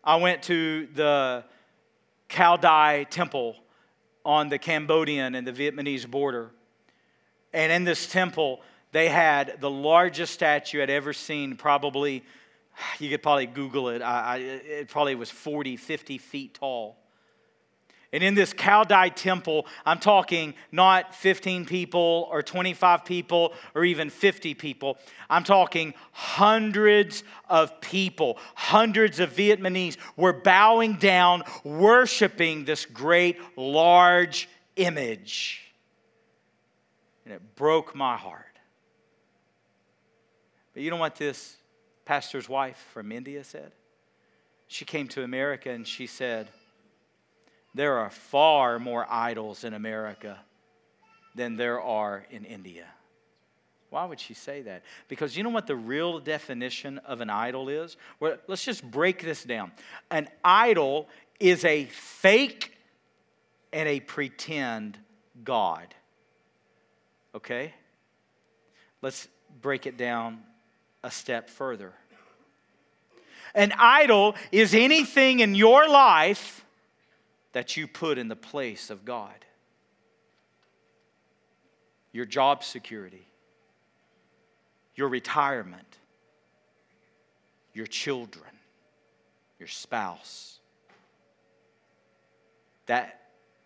I 0.03 0.17
went 0.17 0.43
to 0.45 0.89
the 0.95 1.45
Cao 2.29 2.61
Dai 2.61 3.05
Temple 3.05 3.57
on 4.25 4.49
the 4.49 4.59
Cambodian 4.59 5.35
and 5.35 5.47
the 5.47 5.53
Vietnamese 5.53 6.09
border. 6.09 6.51
And 7.53 7.73
in 7.73 7.85
this 7.85 8.07
temple, 8.07 8.61
they 8.93 9.09
had 9.09 9.61
the 9.61 9.71
largest 9.71 10.35
statue 10.35 10.83
I'd 10.83 10.91
ever 10.91 11.13
seen, 11.13 11.57
probably, 11.57 12.25
you 12.99 13.11
could 13.11 13.23
probably 13.23 13.47
Google 13.47 13.89
it, 13.91 14.03
I, 14.03 14.21
I, 14.21 14.37
it 14.39 14.89
probably 14.89 15.15
was 15.15 15.31
40, 15.31 15.77
50 15.77 16.19
feet 16.19 16.55
tall. 16.55 16.97
And 18.13 18.25
in 18.25 18.35
this 18.35 18.53
Cao 18.53 18.89
Dai 18.89 19.09
temple, 19.09 19.67
I'm 19.87 20.01
talking 20.01 20.55
not 20.73 21.15
15 21.15 21.65
people 21.65 22.29
or 22.31 22.43
25 22.43 23.05
people 23.05 23.55
or 23.73 23.85
even 23.85 24.11
50 24.11 24.55
people. 24.55 24.99
I'm 25.29 25.45
talking 25.45 25.95
hundreds 26.11 27.23
of 27.49 27.81
people, 27.81 28.39
hundreds 28.57 29.21
of 29.21 29.33
Vietnamese 29.33 29.97
were 30.17 30.33
bowing 30.33 30.95
down, 30.95 31.45
worshiping 31.63 32.65
this 32.65 32.85
great, 32.85 33.39
large 33.57 34.49
image 34.75 35.70
and 37.25 37.35
it 37.35 37.57
broke 37.57 37.95
my 37.95 38.17
heart. 38.17 38.59
But 40.73 40.83
you 40.83 40.91
know 40.91 40.97
what 40.97 41.17
this 41.17 41.57
pastor's 42.05 42.49
wife 42.49 42.85
from 42.93 43.13
India 43.13 43.45
said? 43.45 43.73
She 44.67 44.85
came 44.85 45.09
to 45.09 45.23
America 45.23 45.71
and 45.71 45.87
she 45.87 46.07
said, 46.07 46.49
There 47.75 47.99
are 47.99 48.11
far 48.11 48.79
more 48.79 49.07
idols 49.11 49.65
in 49.65 49.75
America 49.75 50.39
than 51.35 51.57
there 51.57 51.81
are 51.81 52.25
in 52.31 52.45
India. 52.45 52.87
Why 53.91 54.05
would 54.05 54.21
she 54.21 54.35
say 54.35 54.63
that? 54.63 54.85
Because 55.09 55.37
you 55.37 55.43
know 55.43 55.51
what 55.51 55.67
the 55.67 55.75
real 55.75 56.21
definition 56.21 56.99
of 56.99 57.21
an 57.21 57.29
idol 57.29 57.69
is? 57.69 57.97
Well, 58.21 58.37
let's 58.47 58.65
just 58.65 58.89
break 58.89 59.23
this 59.23 59.43
down. 59.43 59.73
An 60.11 60.29
idol 60.45 61.09
is 61.41 61.65
a 61.65 61.87
fake 61.87 62.77
and 63.73 63.89
a 63.89 63.99
pretend 63.99 64.97
God. 65.43 65.95
Okay? 67.35 67.75
Let's 69.03 69.29
break 69.63 69.87
it 69.87 69.97
down 69.97 70.41
a 71.03 71.11
step 71.11 71.49
further. 71.49 71.93
An 73.55 73.73
idol 73.79 74.37
is 74.53 74.75
anything 74.75 75.41
in 75.41 75.55
your 75.55 75.89
life 75.89 76.65
that 77.53 77.77
you 77.77 77.87
put 77.89 78.19
in 78.19 78.29
the 78.29 78.37
place 78.37 78.91
of 78.91 79.05
God. 79.05 79.35
Your 82.13 82.25
job 82.25 82.63
security, 82.63 83.27
your 84.95 85.09
retirement, 85.09 85.99
your 87.73 87.87
children, 87.87 88.51
your 89.59 89.69
spouse, 89.69 90.59
that 92.87 93.21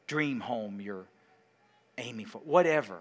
dream 0.06 0.40
home 0.40 0.80
you're 0.80 1.06
aiming 1.96 2.26
for, 2.26 2.38
whatever 2.38 3.00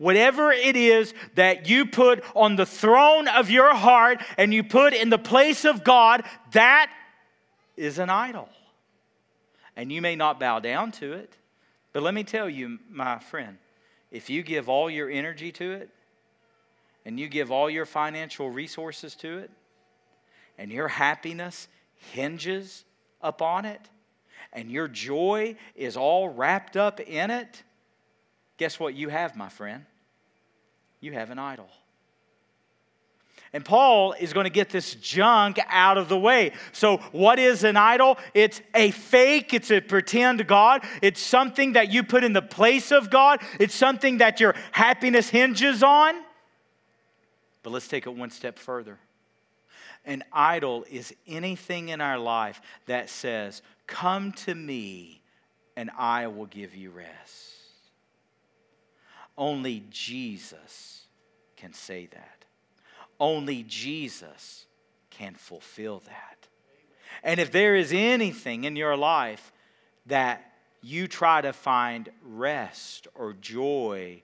whatever 0.00 0.50
it 0.50 0.76
is 0.76 1.12
that 1.34 1.68
you 1.68 1.84
put 1.84 2.24
on 2.34 2.56
the 2.56 2.64
throne 2.64 3.28
of 3.28 3.50
your 3.50 3.74
heart 3.74 4.22
and 4.38 4.52
you 4.52 4.64
put 4.64 4.94
in 4.94 5.10
the 5.10 5.18
place 5.18 5.66
of 5.66 5.84
God, 5.84 6.24
that 6.52 6.90
is 7.76 7.98
an 7.98 8.08
idol. 8.08 8.48
And 9.76 9.92
you 9.92 10.00
may 10.00 10.16
not 10.16 10.40
bow 10.40 10.58
down 10.58 10.90
to 10.92 11.12
it, 11.12 11.36
but 11.92 12.02
let 12.02 12.14
me 12.14 12.24
tell 12.24 12.48
you, 12.48 12.78
my 12.90 13.18
friend, 13.18 13.58
if 14.10 14.30
you 14.30 14.42
give 14.42 14.70
all 14.70 14.88
your 14.88 15.10
energy 15.10 15.52
to 15.52 15.72
it, 15.72 15.90
and 17.04 17.20
you 17.20 17.28
give 17.28 17.52
all 17.52 17.68
your 17.68 17.86
financial 17.86 18.48
resources 18.48 19.14
to 19.16 19.38
it, 19.38 19.50
and 20.56 20.70
your 20.70 20.88
happiness 20.88 21.68
hinges 22.12 22.86
upon 23.20 23.66
it, 23.66 23.82
and 24.54 24.70
your 24.70 24.88
joy 24.88 25.56
is 25.74 25.94
all 25.94 26.30
wrapped 26.30 26.78
up 26.78 27.00
in 27.00 27.30
it, 27.30 27.62
guess 28.60 28.78
what 28.78 28.94
you 28.94 29.08
have, 29.08 29.34
my 29.34 29.48
friend? 29.48 29.84
you 31.00 31.12
have 31.12 31.30
an 31.30 31.38
idol. 31.38 31.68
And 33.52 33.64
Paul 33.64 34.12
is 34.12 34.32
going 34.32 34.44
to 34.44 34.50
get 34.50 34.68
this 34.68 34.94
junk 34.94 35.58
out 35.68 35.98
of 35.98 36.08
the 36.08 36.18
way. 36.18 36.52
So, 36.70 36.98
what 37.10 37.40
is 37.40 37.64
an 37.64 37.76
idol? 37.76 38.16
It's 38.32 38.62
a 38.74 38.92
fake, 38.92 39.52
it's 39.52 39.72
a 39.72 39.80
pretend 39.80 40.46
God. 40.46 40.84
It's 41.02 41.20
something 41.20 41.72
that 41.72 41.90
you 41.90 42.04
put 42.04 42.22
in 42.22 42.32
the 42.32 42.42
place 42.42 42.92
of 42.92 43.10
God, 43.10 43.40
it's 43.58 43.74
something 43.74 44.18
that 44.18 44.38
your 44.38 44.54
happiness 44.70 45.28
hinges 45.30 45.82
on. 45.82 46.14
But 47.62 47.70
let's 47.70 47.88
take 47.88 48.06
it 48.06 48.14
one 48.14 48.30
step 48.30 48.58
further. 48.58 48.98
An 50.04 50.22
idol 50.32 50.86
is 50.88 51.12
anything 51.26 51.88
in 51.88 52.00
our 52.00 52.18
life 52.18 52.60
that 52.86 53.10
says, 53.10 53.62
Come 53.86 54.32
to 54.32 54.54
me 54.54 55.22
and 55.76 55.90
I 55.98 56.28
will 56.28 56.46
give 56.46 56.76
you 56.76 56.90
rest. 56.90 57.59
Only 59.40 59.84
Jesus 59.88 61.06
can 61.56 61.72
say 61.72 62.06
that. 62.12 62.44
Only 63.18 63.62
Jesus 63.62 64.66
can 65.08 65.34
fulfill 65.34 66.00
that. 66.00 66.46
And 67.22 67.40
if 67.40 67.50
there 67.50 67.74
is 67.74 67.90
anything 67.90 68.64
in 68.64 68.76
your 68.76 68.98
life 68.98 69.50
that 70.04 70.52
you 70.82 71.08
try 71.08 71.40
to 71.40 71.54
find 71.54 72.10
rest 72.22 73.08
or 73.14 73.32
joy 73.32 74.22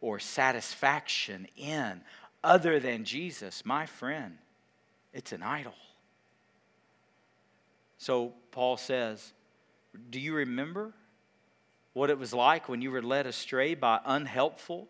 or 0.00 0.18
satisfaction 0.18 1.46
in 1.58 2.00
other 2.42 2.80
than 2.80 3.04
Jesus, 3.04 3.66
my 3.66 3.84
friend, 3.84 4.38
it's 5.12 5.32
an 5.32 5.42
idol. 5.42 5.74
So 7.98 8.32
Paul 8.50 8.78
says, 8.78 9.34
Do 10.08 10.18
you 10.18 10.34
remember 10.34 10.94
what 11.94 12.10
it 12.10 12.18
was 12.18 12.34
like 12.34 12.68
when 12.68 12.82
you 12.82 12.90
were 12.90 13.02
led 13.02 13.26
astray 13.26 13.74
by 13.74 14.00
unhelpful, 14.04 14.88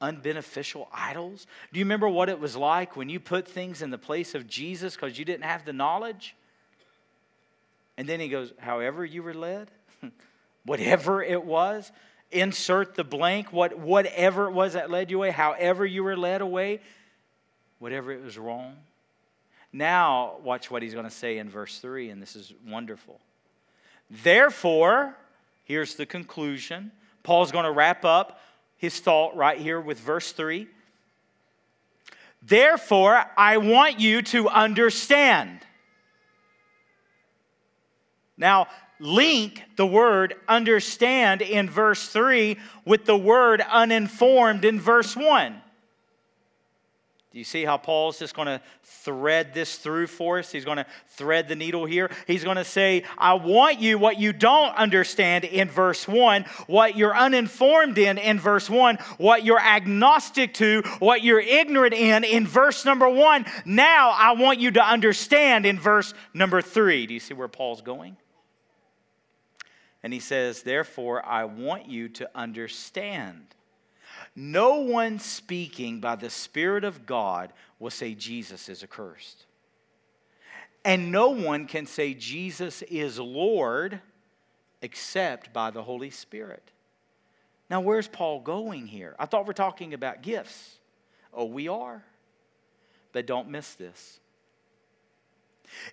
unbeneficial 0.00 0.86
idols? 0.92 1.46
Do 1.72 1.78
you 1.80 1.84
remember 1.84 2.08
what 2.08 2.28
it 2.28 2.38
was 2.38 2.54
like 2.54 2.96
when 2.96 3.08
you 3.08 3.18
put 3.18 3.48
things 3.48 3.82
in 3.82 3.90
the 3.90 3.98
place 3.98 4.34
of 4.34 4.46
Jesus 4.46 4.94
because 4.94 5.18
you 5.18 5.24
didn't 5.24 5.44
have 5.44 5.64
the 5.64 5.72
knowledge? 5.72 6.36
And 7.96 8.08
then 8.08 8.20
he 8.20 8.28
goes, 8.28 8.52
however 8.58 9.04
you 9.04 9.22
were 9.24 9.34
led, 9.34 9.70
whatever 10.64 11.22
it 11.22 11.44
was, 11.44 11.90
insert 12.30 12.94
the 12.94 13.02
blank, 13.02 13.52
what, 13.52 13.76
whatever 13.78 14.46
it 14.46 14.52
was 14.52 14.74
that 14.74 14.90
led 14.90 15.10
you 15.10 15.16
away, 15.16 15.30
however 15.30 15.84
you 15.84 16.04
were 16.04 16.16
led 16.16 16.42
away, 16.42 16.80
whatever 17.78 18.12
it 18.12 18.22
was 18.22 18.38
wrong. 18.38 18.76
Now, 19.72 20.36
watch 20.42 20.70
what 20.70 20.82
he's 20.82 20.94
going 20.94 21.06
to 21.06 21.10
say 21.10 21.38
in 21.38 21.48
verse 21.48 21.78
3, 21.78 22.10
and 22.10 22.22
this 22.22 22.36
is 22.36 22.52
wonderful. 22.66 23.20
Therefore, 24.10 25.14
Here's 25.68 25.96
the 25.96 26.06
conclusion. 26.06 26.90
Paul's 27.22 27.52
going 27.52 27.66
to 27.66 27.70
wrap 27.70 28.02
up 28.02 28.40
his 28.78 28.98
thought 29.00 29.36
right 29.36 29.58
here 29.58 29.78
with 29.78 30.00
verse 30.00 30.32
3. 30.32 30.66
Therefore, 32.42 33.22
I 33.36 33.58
want 33.58 34.00
you 34.00 34.22
to 34.22 34.48
understand. 34.48 35.60
Now, 38.38 38.68
link 38.98 39.62
the 39.76 39.86
word 39.86 40.36
understand 40.48 41.42
in 41.42 41.68
verse 41.68 42.08
3 42.08 42.56
with 42.86 43.04
the 43.04 43.18
word 43.18 43.60
uninformed 43.60 44.64
in 44.64 44.80
verse 44.80 45.14
1. 45.14 45.60
Do 47.38 47.40
you 47.40 47.44
see 47.44 47.64
how 47.64 47.76
Paul's 47.76 48.18
just 48.18 48.34
going 48.34 48.46
to 48.46 48.60
thread 48.82 49.54
this 49.54 49.76
through 49.76 50.08
for 50.08 50.40
us? 50.40 50.50
He's 50.50 50.64
going 50.64 50.78
to 50.78 50.86
thread 51.10 51.46
the 51.46 51.54
needle 51.54 51.84
here. 51.84 52.10
He's 52.26 52.42
going 52.42 52.56
to 52.56 52.64
say, 52.64 53.04
I 53.16 53.34
want 53.34 53.78
you 53.78 53.96
what 53.96 54.18
you 54.18 54.32
don't 54.32 54.74
understand 54.74 55.44
in 55.44 55.68
verse 55.68 56.08
1, 56.08 56.46
what 56.66 56.96
you're 56.96 57.16
uninformed 57.16 57.96
in 57.96 58.18
in 58.18 58.40
verse 58.40 58.68
1, 58.68 58.96
what 59.18 59.44
you're 59.44 59.60
agnostic 59.60 60.52
to, 60.54 60.82
what 60.98 61.22
you're 61.22 61.38
ignorant 61.38 61.94
in 61.94 62.24
in 62.24 62.44
verse 62.44 62.84
number 62.84 63.08
1. 63.08 63.46
Now 63.64 64.10
I 64.10 64.32
want 64.32 64.58
you 64.58 64.72
to 64.72 64.84
understand 64.84 65.64
in 65.64 65.78
verse 65.78 66.14
number 66.34 66.60
3. 66.60 67.06
Do 67.06 67.14
you 67.14 67.20
see 67.20 67.34
where 67.34 67.46
Paul's 67.46 67.82
going? 67.82 68.16
And 70.02 70.12
he 70.12 70.18
says, 70.18 70.64
Therefore, 70.64 71.24
I 71.24 71.44
want 71.44 71.88
you 71.88 72.08
to 72.08 72.28
understand 72.34 73.54
no 74.38 74.76
one 74.76 75.18
speaking 75.18 75.98
by 75.98 76.14
the 76.14 76.30
Spirit 76.30 76.84
of 76.84 77.06
God 77.06 77.52
will 77.80 77.90
say 77.90 78.14
Jesus 78.14 78.68
is 78.68 78.84
accursed. 78.84 79.46
And 80.84 81.10
no 81.10 81.30
one 81.30 81.66
can 81.66 81.86
say 81.86 82.14
Jesus 82.14 82.82
is 82.82 83.18
Lord 83.18 84.00
except 84.80 85.52
by 85.52 85.72
the 85.72 85.82
Holy 85.82 86.10
Spirit. 86.10 86.70
Now, 87.68 87.80
where's 87.80 88.06
Paul 88.06 88.40
going 88.40 88.86
here? 88.86 89.16
I 89.18 89.26
thought 89.26 89.44
we're 89.44 89.54
talking 89.54 89.92
about 89.92 90.22
gifts. 90.22 90.76
Oh, 91.34 91.44
we 91.44 91.66
are. 91.66 92.04
But 93.12 93.26
don't 93.26 93.50
miss 93.50 93.74
this. 93.74 94.20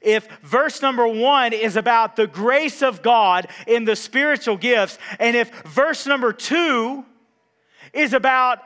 If 0.02 0.28
verse 0.44 0.84
number 0.84 1.08
one 1.08 1.52
is 1.52 1.75
about 1.75 2.16
the 2.16 2.28
grace 2.28 2.84
of 2.84 3.02
God 3.02 3.48
in 3.66 3.86
the 3.86 3.96
spiritual 3.96 4.56
gifts, 4.56 5.00
and 5.20 5.36
if 5.36 5.50
verse 5.64 6.06
number 6.06 6.32
two 6.32 7.06
is 7.96 8.14
about 8.14 8.60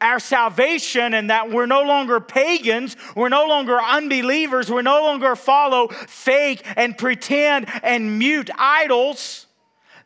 our 0.00 0.18
salvation 0.18 1.14
and 1.14 1.30
that 1.30 1.50
we're 1.50 1.66
no 1.66 1.82
longer 1.82 2.20
pagans, 2.20 2.96
we're 3.14 3.28
no 3.28 3.46
longer 3.46 3.78
unbelievers, 3.80 4.70
we're 4.70 4.82
no 4.82 5.02
longer 5.02 5.36
follow 5.36 5.88
fake 5.88 6.62
and 6.76 6.98
pretend 6.98 7.66
and 7.82 8.18
mute 8.18 8.50
idols. 8.58 9.46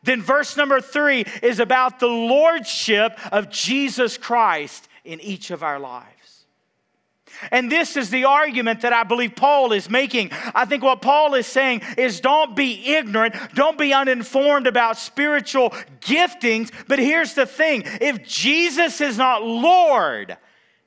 Then 0.03 0.21
verse 0.21 0.55
number 0.55 0.79
three 0.79 1.25
is 1.41 1.59
about 1.59 1.99
the 1.99 2.07
lordship 2.07 3.17
of 3.33 3.49
Jesus 3.49 4.17
Christ 4.17 4.87
in 5.03 5.19
each 5.19 5.51
of 5.51 5.63
our 5.63 5.79
lives. 5.79 6.16
And 7.51 7.71
this 7.71 7.97
is 7.97 8.09
the 8.09 8.25
argument 8.25 8.81
that 8.81 8.93
I 8.93 9.03
believe 9.03 9.35
Paul 9.35 9.71
is 9.71 9.89
making. 9.89 10.31
I 10.53 10.65
think 10.65 10.83
what 10.83 11.01
Paul 11.01 11.33
is 11.33 11.47
saying 11.47 11.81
is 11.97 12.19
don't 12.19 12.55
be 12.55 12.93
ignorant, 12.93 13.35
don't 13.53 13.77
be 13.77 13.93
uninformed 13.93 14.67
about 14.67 14.97
spiritual 14.97 15.71
giftings. 16.01 16.71
But 16.87 16.99
here's 16.99 17.33
the 17.33 17.45
thing 17.45 17.83
if 18.01 18.23
Jesus 18.23 19.01
is 19.01 19.17
not 19.17 19.43
Lord 19.43 20.37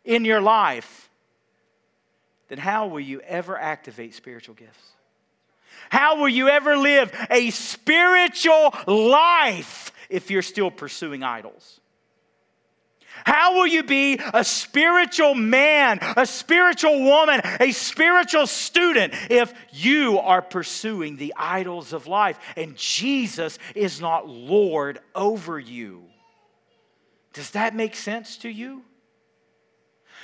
in 0.04 0.25
your 0.25 0.40
life, 0.40 1.11
then 2.49 2.59
how 2.59 2.88
will 2.88 3.00
you 3.00 3.21
ever 3.21 3.57
activate 3.57 4.14
spiritual 4.14 4.54
gifts? 4.54 4.90
How 5.88 6.21
will 6.21 6.28
you 6.28 6.49
ever 6.49 6.76
live 6.76 7.12
a 7.30 7.50
spiritual 7.50 8.75
life 8.87 9.92
if 10.09 10.30
you're 10.30 10.42
still 10.42 10.71
pursuing 10.71 11.23
idols? 11.23 11.79
How 13.24 13.54
will 13.54 13.66
you 13.66 13.82
be 13.82 14.20
a 14.32 14.44
spiritual 14.44 15.34
man, 15.34 15.98
a 16.16 16.26
spiritual 16.26 17.02
woman, 17.02 17.40
a 17.60 17.72
spiritual 17.72 18.46
student 18.46 19.14
if 19.30 19.52
you 19.72 20.18
are 20.18 20.42
pursuing 20.42 21.16
the 21.16 21.34
idols 21.36 21.92
of 21.92 22.06
life 22.06 22.38
and 22.56 22.76
Jesus 22.76 23.58
is 23.74 24.00
not 24.00 24.28
Lord 24.28 25.00
over 25.14 25.58
you? 25.58 26.04
Does 27.32 27.50
that 27.50 27.74
make 27.74 27.94
sense 27.94 28.38
to 28.38 28.48
you? 28.48 28.82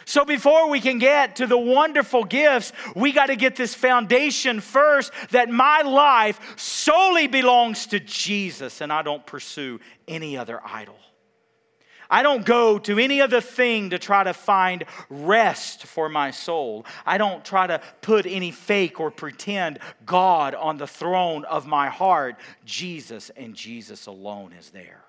So, 0.05 0.25
before 0.25 0.69
we 0.69 0.81
can 0.81 0.99
get 0.99 1.37
to 1.37 1.47
the 1.47 1.59
wonderful 1.59 2.25
gifts, 2.25 2.73
we 2.95 3.13
got 3.13 3.27
to 3.27 3.37
get 3.37 3.57
this 3.57 3.75
foundation 3.75 4.61
first 4.61 5.11
that 5.31 5.49
my 5.49 5.83
life 5.83 6.39
solely 6.57 7.27
belongs 7.27 7.87
to 7.89 7.99
Jesus 7.99 8.81
and 8.81 8.93
I 8.93 9.03
don't 9.03 9.27
pursue 9.27 9.81
any 10.07 10.37
other 10.37 10.61
idol. 10.65 10.99
I 12.09 12.23
don't 12.23 12.45
go 12.45 12.79
to 12.81 12.99
any 12.99 13.21
other 13.21 13.41
thing 13.41 13.91
to 13.91 13.99
try 13.99 14.25
to 14.25 14.33
find 14.33 14.85
rest 15.09 15.87
for 15.87 16.09
my 16.09 16.31
soul. 16.31 16.87
I 17.05 17.19
don't 17.19 17.45
try 17.45 17.67
to 17.67 17.81
put 18.01 18.27
any 18.27 18.51
fake 18.51 19.01
or 19.01 19.11
pretend 19.11 19.79
God 20.05 20.55
on 20.55 20.79
the 20.79 20.87
throne 20.87 21.45
of 21.45 21.67
my 21.67 21.89
heart. 21.89 22.37
Jesus 22.65 23.31
and 23.37 23.55
Jesus 23.55 24.07
alone 24.07 24.53
is 24.53 24.71
there. 24.71 25.03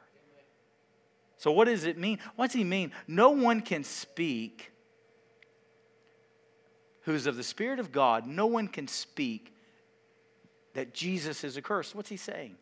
So, 1.38 1.52
what 1.52 1.66
does 1.66 1.86
it 1.86 1.98
mean? 1.98 2.20
What 2.36 2.48
does 2.48 2.56
he 2.56 2.64
mean? 2.64 2.92
No 3.08 3.30
one 3.30 3.62
can 3.62 3.84
speak 3.84 4.72
who's 7.08 7.26
of 7.26 7.38
the 7.38 7.44
Spirit 7.44 7.80
of 7.80 7.94
God, 7.94 8.28
no 8.28 8.48
one 8.48 8.68
can 8.68 8.86
speak 8.86 9.54
that 10.74 10.94
Jesus 10.94 11.46
is 11.46 11.58
accursed. 11.58 11.96
What's 11.96 12.10
he 12.10 12.18
saying? 12.18 12.58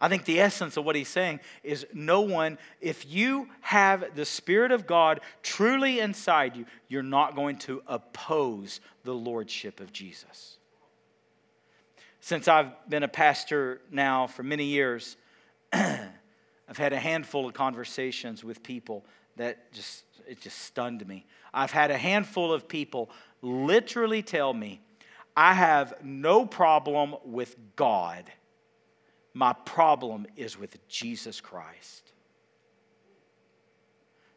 I 0.00 0.08
think 0.08 0.24
the 0.24 0.40
essence 0.40 0.76
of 0.76 0.84
what 0.84 0.94
he's 0.94 1.08
saying 1.08 1.40
is 1.62 1.86
no 1.92 2.20
one, 2.20 2.58
if 2.80 3.06
you 3.06 3.48
have 3.62 4.14
the 4.14 4.26
Spirit 4.26 4.70
of 4.70 4.86
God 4.86 5.20
truly 5.42 6.00
inside 6.00 6.56
you, 6.56 6.66
you're 6.88 7.02
not 7.02 7.34
going 7.34 7.56
to 7.58 7.82
oppose 7.86 8.80
the 9.04 9.14
Lordship 9.14 9.80
of 9.80 9.92
Jesus. 9.92 10.58
Since 12.20 12.48
I've 12.48 12.72
been 12.90 13.04
a 13.04 13.08
pastor 13.08 13.80
now 13.90 14.26
for 14.26 14.42
many 14.42 14.64
years, 14.64 15.16
I've 15.72 16.76
had 16.76 16.92
a 16.92 16.98
handful 16.98 17.46
of 17.46 17.54
conversations 17.54 18.44
with 18.44 18.62
people 18.62 19.04
that 19.36 19.72
just, 19.72 20.04
it 20.28 20.40
just 20.40 20.58
stunned 20.58 21.06
me. 21.06 21.24
I've 21.54 21.70
had 21.70 21.90
a 21.90 21.96
handful 21.96 22.52
of 22.52 22.68
people 22.68 23.10
literally 23.40 24.22
tell 24.22 24.52
me, 24.52 24.80
I 25.36 25.54
have 25.54 25.94
no 26.02 26.44
problem 26.44 27.14
with 27.24 27.56
God 27.76 28.24
my 29.36 29.52
problem 29.52 30.26
is 30.34 30.58
with 30.58 30.88
Jesus 30.88 31.42
Christ. 31.42 32.10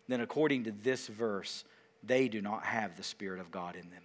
Then, 0.10 0.20
according 0.20 0.66
to 0.66 0.74
this 0.74 1.08
verse, 1.08 1.64
they 2.04 2.28
do 2.28 2.42
not 2.42 2.66
have 2.66 2.98
the 2.98 3.04
Spirit 3.04 3.40
of 3.40 3.50
God 3.50 3.76
in 3.78 3.90
them. 3.92 4.04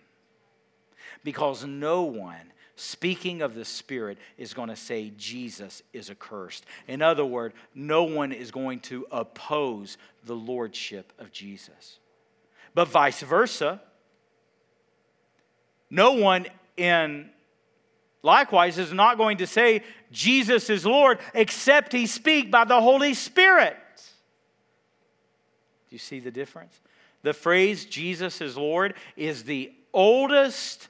Because 1.24 1.64
no 1.64 2.02
one 2.02 2.52
speaking 2.76 3.42
of 3.42 3.56
the 3.56 3.64
Spirit 3.64 4.18
is 4.38 4.54
going 4.54 4.68
to 4.68 4.76
say 4.76 5.12
Jesus 5.16 5.82
is 5.92 6.10
accursed. 6.10 6.64
In 6.86 7.02
other 7.02 7.24
words, 7.24 7.56
no 7.74 8.04
one 8.04 8.30
is 8.30 8.52
going 8.52 8.78
to 8.82 9.04
oppose 9.10 9.98
the 10.24 10.36
Lordship 10.36 11.12
of 11.18 11.32
Jesus. 11.32 11.98
But 12.72 12.86
vice 12.86 13.20
versa, 13.20 13.82
no 15.90 16.12
one 16.12 16.46
in 16.76 17.30
likewise 18.24 18.78
is 18.78 18.92
not 18.92 19.18
going 19.18 19.38
to 19.38 19.46
say 19.46 19.84
Jesus 20.10 20.68
is 20.68 20.84
Lord 20.84 21.20
except 21.32 21.92
he 21.92 22.06
speak 22.06 22.50
by 22.50 22.64
the 22.64 22.80
Holy 22.80 23.14
Spirit. 23.14 23.76
Do 25.88 25.94
you 25.94 25.98
see 25.98 26.18
the 26.18 26.32
difference? 26.32 26.80
The 27.22 27.32
phrase 27.32 27.84
Jesus 27.84 28.40
is 28.40 28.56
Lord 28.56 28.94
is 29.16 29.44
the 29.44 29.72
oldest 29.92 30.88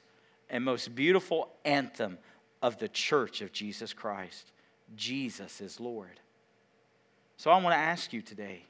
and 0.49 0.63
most 0.63 0.95
beautiful 0.95 1.49
anthem 1.63 2.17
of 2.61 2.79
the 2.79 2.87
church 2.87 3.41
of 3.41 3.51
Jesus 3.51 3.93
Christ. 3.93 4.51
Jesus 4.95 5.61
is 5.61 5.79
Lord. 5.79 6.19
So 7.37 7.51
I 7.51 7.61
want 7.61 7.73
to 7.73 7.79
ask 7.79 8.13
you 8.13 8.21
today 8.21 8.63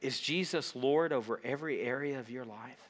is 0.00 0.20
Jesus 0.20 0.76
Lord 0.76 1.12
over 1.12 1.40
every 1.42 1.80
area 1.80 2.20
of 2.20 2.30
your 2.30 2.44
life? 2.44 2.88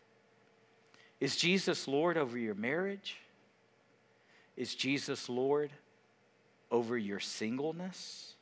Is 1.20 1.36
Jesus 1.36 1.88
Lord 1.88 2.16
over 2.18 2.36
your 2.36 2.54
marriage? 2.54 3.16
Is 4.58 4.74
Jesus 4.74 5.28
Lord 5.28 5.70
over 6.68 6.98
your 6.98 7.20
singleness? 7.20 8.34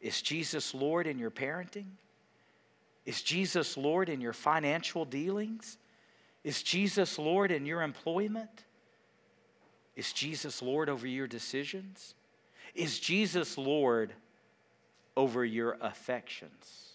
Is 0.00 0.22
Jesus 0.22 0.74
Lord 0.74 1.06
in 1.06 1.18
your 1.18 1.30
parenting? 1.30 1.90
Is 3.04 3.20
Jesus 3.20 3.76
Lord 3.76 4.08
in 4.08 4.22
your 4.22 4.32
financial 4.32 5.04
dealings? 5.04 5.76
Is 6.44 6.62
Jesus 6.62 7.18
Lord 7.18 7.52
in 7.52 7.66
your 7.66 7.82
employment? 7.82 8.64
Is 9.96 10.14
Jesus 10.14 10.62
Lord 10.62 10.88
over 10.88 11.06
your 11.06 11.26
decisions? 11.26 12.14
Is 12.74 12.98
Jesus 12.98 13.58
Lord 13.58 14.14
over 15.14 15.44
your 15.44 15.76
affections 15.82 16.94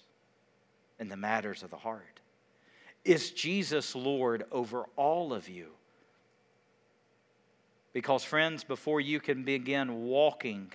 and 0.98 1.12
the 1.12 1.16
matters 1.16 1.62
of 1.62 1.70
the 1.70 1.78
heart? 1.78 2.20
Is 3.06 3.30
Jesus 3.30 3.94
Lord 3.94 4.46
over 4.52 4.86
all 4.96 5.34
of 5.34 5.48
you? 5.48 5.77
Because, 7.98 8.24
friends, 8.24 8.64
before 8.64 9.02
you 9.02 9.20
can 9.20 9.42
begin 9.42 10.04
walking 10.04 10.72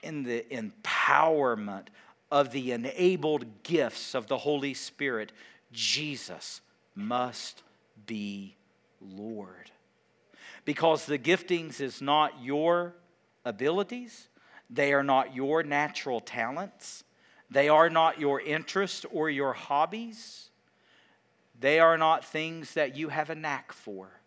in 0.00 0.22
the 0.22 0.46
empowerment 0.48 1.88
of 2.30 2.52
the 2.52 2.70
enabled 2.70 3.64
gifts 3.64 4.14
of 4.14 4.28
the 4.28 4.38
Holy 4.38 4.72
Spirit, 4.72 5.32
Jesus 5.72 6.60
must 6.94 7.64
be 8.06 8.54
Lord. 9.00 9.72
Because 10.64 11.04
the 11.04 11.18
giftings 11.18 11.80
is 11.80 12.00
not 12.00 12.40
your 12.40 12.94
abilities, 13.44 14.28
they 14.70 14.92
are 14.92 15.02
not 15.02 15.34
your 15.34 15.64
natural 15.64 16.20
talents, 16.20 17.02
they 17.50 17.68
are 17.68 17.90
not 17.90 18.20
your 18.20 18.40
interests 18.40 19.04
or 19.10 19.28
your 19.28 19.52
hobbies. 19.52 20.48
They 21.58 21.80
are 21.80 21.98
not 21.98 22.24
things 22.24 22.74
that 22.74 22.96
you 22.96 23.08
have 23.08 23.30
a 23.30 23.34
knack 23.34 23.72
for. 23.72 24.21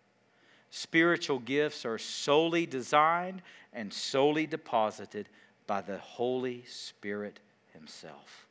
Spiritual 0.77 1.39
gifts 1.39 1.85
are 1.85 1.97
solely 1.97 2.65
designed 2.65 3.41
and 3.71 3.93
solely 3.93 4.45
deposited 4.45 5.29
by 5.67 5.79
the 5.79 5.99
Holy 5.99 6.65
Spirit 6.67 7.39
Himself, 7.71 8.45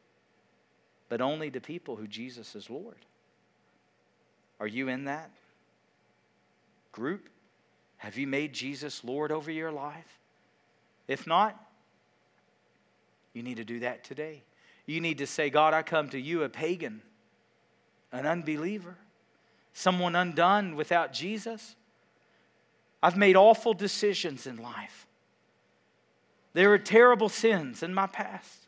but 1.10 1.20
only 1.20 1.50
to 1.50 1.60
people 1.60 1.96
who 1.96 2.06
Jesus 2.06 2.56
is 2.56 2.70
Lord. 2.70 2.96
Are 4.58 4.66
you 4.66 4.88
in 4.88 5.04
that 5.04 5.32
group? 6.92 7.28
Have 7.98 8.16
you 8.16 8.26
made 8.26 8.54
Jesus 8.54 9.04
Lord 9.04 9.30
over 9.30 9.50
your 9.50 9.70
life? 9.70 10.18
If 11.06 11.26
not, 11.26 11.62
you 13.34 13.42
need 13.42 13.58
to 13.58 13.66
do 13.66 13.80
that 13.80 14.02
today. 14.02 14.44
You 14.86 15.02
need 15.02 15.18
to 15.18 15.26
say, 15.26 15.50
God, 15.50 15.74
I 15.74 15.82
come 15.82 16.08
to 16.08 16.18
you, 16.18 16.42
a 16.42 16.48
pagan, 16.48 17.02
an 18.12 18.24
unbeliever, 18.24 18.96
someone 19.74 20.16
undone 20.16 20.74
without 20.74 21.12
Jesus. 21.12 21.76
I've 23.04 23.18
made 23.18 23.36
awful 23.36 23.74
decisions 23.74 24.46
in 24.46 24.56
life. 24.56 25.06
There 26.54 26.72
are 26.72 26.78
terrible 26.78 27.28
sins 27.28 27.82
in 27.82 27.92
my 27.92 28.06
past. 28.06 28.60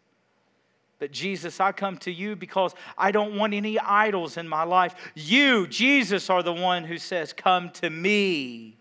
But 0.99 1.11
Jesus, 1.11 1.59
I 1.59 1.73
come 1.73 1.97
to 1.99 2.13
you 2.13 2.37
because 2.37 2.75
I 2.99 3.13
don't 3.13 3.37
want 3.37 3.55
any 3.55 3.79
idols 3.79 4.37
in 4.37 4.47
my 4.47 4.65
life. 4.65 4.95
You, 5.15 5.67
Jesus, 5.67 6.29
are 6.29 6.43
the 6.43 6.53
one 6.53 6.85
who 6.85 6.99
says, 6.99 7.33
Come 7.33 7.71
to 7.71 7.89
me, 7.89 8.77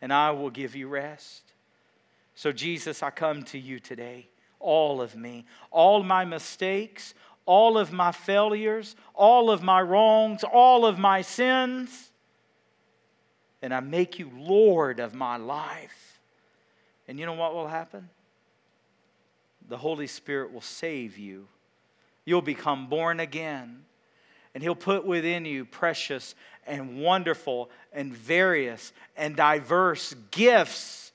and 0.00 0.14
I 0.14 0.30
will 0.30 0.48
give 0.48 0.74
you 0.74 0.88
rest. 0.88 1.42
So, 2.34 2.50
Jesus, 2.50 3.02
I 3.02 3.10
come 3.10 3.42
to 3.44 3.58
you 3.58 3.80
today, 3.80 4.30
all 4.60 5.02
of 5.02 5.14
me, 5.14 5.44
all 5.70 6.02
my 6.02 6.24
mistakes, 6.24 7.12
all 7.44 7.76
of 7.76 7.92
my 7.92 8.12
failures, 8.12 8.96
all 9.12 9.50
of 9.50 9.62
my 9.62 9.82
wrongs, 9.82 10.42
all 10.42 10.86
of 10.86 10.98
my 10.98 11.20
sins, 11.20 12.09
and 13.62 13.74
I 13.74 13.80
make 13.80 14.18
you 14.18 14.30
Lord 14.36 15.00
of 15.00 15.14
my 15.14 15.36
life. 15.36 16.20
And 17.08 17.18
you 17.18 17.26
know 17.26 17.34
what 17.34 17.54
will 17.54 17.68
happen? 17.68 18.08
the 19.70 19.78
Holy 19.78 20.08
Spirit 20.08 20.52
will 20.52 20.60
save 20.60 21.16
you. 21.16 21.46
You'll 22.26 22.42
become 22.42 22.88
born 22.88 23.20
again. 23.20 23.84
And 24.52 24.62
He'll 24.62 24.74
put 24.74 25.06
within 25.06 25.44
you 25.46 25.64
precious 25.64 26.34
and 26.66 27.00
wonderful 27.00 27.70
and 27.92 28.12
various 28.12 28.92
and 29.16 29.36
diverse 29.36 30.14
gifts 30.32 31.12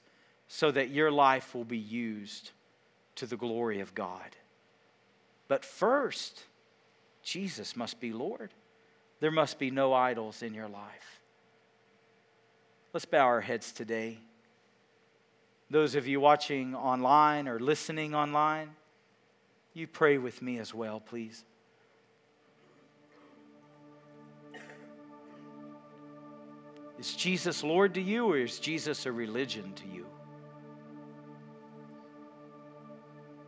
so 0.47 0.71
that 0.71 0.89
your 0.89 1.12
life 1.12 1.53
will 1.53 1.65
be 1.65 1.77
used 1.77 2.51
to 3.15 3.25
the 3.25 3.38
glory 3.38 3.81
of 3.81 3.93
God. 3.93 4.36
But 5.49 5.65
first, 5.65 6.43
Jesus 7.23 7.75
must 7.75 7.99
be 7.99 8.13
Lord. 8.13 8.51
There 9.19 9.31
must 9.31 9.60
be 9.60 9.69
no 9.69 9.93
idols 9.93 10.41
in 10.41 10.53
your 10.53 10.69
life. 10.69 11.21
Let's 12.95 13.03
bow 13.03 13.25
our 13.25 13.41
heads 13.41 13.73
today. 13.73 14.19
Those 15.69 15.95
of 15.95 16.08
you 16.08 16.21
watching 16.21 16.73
online 16.73 17.49
or 17.49 17.60
listening 17.60 18.15
online, 18.15 18.69
you 19.73 19.86
pray 19.86 20.17
with 20.17 20.41
me 20.41 20.60
as 20.60 20.73
well, 20.73 21.01
please. 21.01 21.43
Is 26.97 27.13
Jesus 27.17 27.65
Lord 27.65 27.95
to 27.95 28.01
you, 28.01 28.31
or 28.31 28.38
is 28.38 28.60
Jesus 28.60 29.05
a 29.05 29.12
religion 29.12 29.73
to 29.73 29.88
you? 29.88 30.05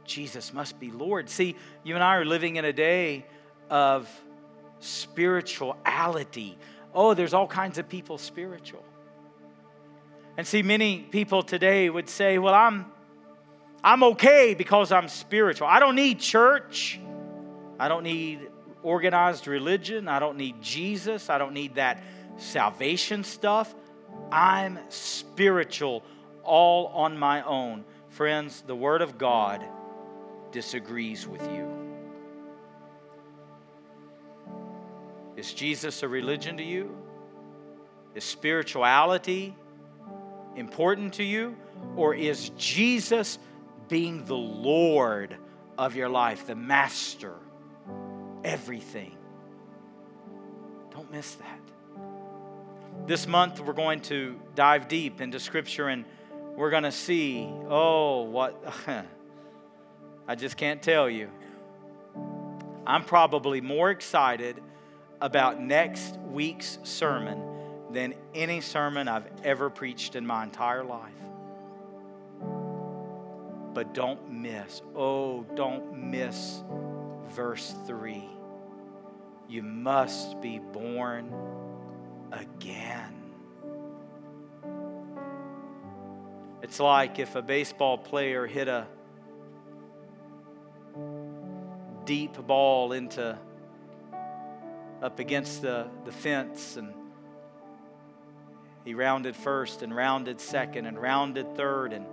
Jesus 0.03 0.53
must 0.53 0.77
be 0.77 0.91
Lord. 0.91 1.29
See, 1.29 1.55
you 1.86 1.95
and 1.95 2.03
I 2.03 2.17
are 2.17 2.25
living 2.25 2.57
in 2.57 2.65
a 2.65 2.73
day 2.73 3.25
of 3.69 4.10
spirituality. 4.81 6.57
Oh, 6.93 7.13
there's 7.13 7.33
all 7.33 7.47
kinds 7.47 7.77
of 7.77 7.88
people 7.88 8.17
spiritual. 8.17 8.83
And 10.38 10.45
see, 10.45 10.62
many 10.62 11.00
people 11.00 11.41
today 11.41 11.89
would 11.89 12.08
say, 12.08 12.38
Well, 12.38 12.54
I'm, 12.54 12.86
I'm 13.84 14.04
okay 14.04 14.54
because 14.54 14.91
I'm 14.91 15.08
spiritual. 15.08 15.67
I 15.67 15.80
don't 15.80 15.95
need 15.95 16.19
church. 16.19 17.00
I 17.80 17.88
don't 17.88 18.04
need 18.04 18.50
organized 18.84 19.47
religion. 19.47 20.08
I 20.08 20.19
don't 20.19 20.38
need 20.38 20.62
Jesus. 20.62 21.30
I 21.30 21.39
don't 21.39 21.54
need 21.54 21.76
that 21.76 22.02
salvation 22.38 23.23
stuff. 23.23 23.73
I'm 24.32 24.80
spiritual 24.89 26.04
all 26.43 26.88
on 26.88 27.17
my 27.17 27.41
own. 27.41 27.84
Friends, 28.10 28.63
the 28.65 28.76
Word 28.76 29.02
of 29.02 29.17
God 29.17 29.65
disagrees 30.52 31.28
with 31.28 31.41
you. 31.52 31.67
Is 35.36 35.54
Jesus 35.54 36.02
a 36.04 36.08
religion 36.08 36.58
to 36.58 36.63
you? 36.63 36.95
Is 38.15 38.23
spirituality 38.23 39.56
important 40.58 41.13
to 41.15 41.24
you? 41.24 41.56
Or 41.96 42.13
is 42.13 42.50
Jesus 42.58 43.39
being 43.88 44.26
the 44.26 44.36
Lord 44.36 45.36
of 45.78 45.96
your 45.96 46.10
life, 46.10 46.48
the 46.48 46.56
master, 46.56 47.36
everything? 48.43 49.15
Don't 50.91 51.12
miss 51.12 51.36
that. 51.36 51.60
This 53.06 53.28
month, 53.28 53.60
we're 53.60 53.74
going 53.74 54.02
to 54.02 54.39
dive 54.56 54.88
deep 54.88 55.22
into 55.22 55.39
Scripture 55.39 55.88
and 55.88 56.04
we're 56.56 56.72
going 56.72 56.84
to 56.84 56.91
see, 56.91 57.48
oh, 57.70 58.24
what. 58.24 58.63
I 60.28 60.36
just 60.36 60.58
can't 60.58 60.82
tell 60.82 61.10
you. 61.10 61.30
I'm 62.86 63.04
probably 63.04 63.62
more 63.62 63.91
excited 63.91 64.62
about 65.22 65.62
next 65.62 66.17
week's 66.17 66.80
sermon 66.84 67.57
than 67.97 68.13
any 68.36 68.62
sermon 68.62 69.07
I've 69.07 69.25
ever 69.43 69.71
preached 69.71 70.15
in 70.15 70.23
my 70.23 70.43
entire 70.43 70.83
life. 70.83 71.12
But 73.73 73.95
don't 73.95 74.29
miss, 74.31 74.83
oh, 74.95 75.41
don't 75.55 76.12
miss 76.12 76.62
verse 77.29 77.73
3. 77.88 78.23
You 79.49 79.63
must 79.63 80.39
be 80.41 80.60
born 80.60 81.33
again. 82.31 83.15
It's 86.62 86.79
like 86.79 87.17
if 87.17 87.36
a 87.36 87.41
baseball 87.41 87.97
player 87.97 88.45
hit 88.45 88.67
a 88.67 88.86
deep 92.05 92.38
ball 92.45 92.91
into 92.91 93.36
up 95.01 95.17
against 95.17 95.63
the, 95.63 95.88
the 96.05 96.12
fence 96.12 96.77
and 96.77 96.93
he 98.88 98.93
rounded 98.93 99.36
first 99.36 99.82
and 99.82 99.93
rounded 99.93 100.39
second 100.39 100.86
and 100.86 100.97
rounded 100.97 101.58
third 101.58 101.91
and 101.91 102.06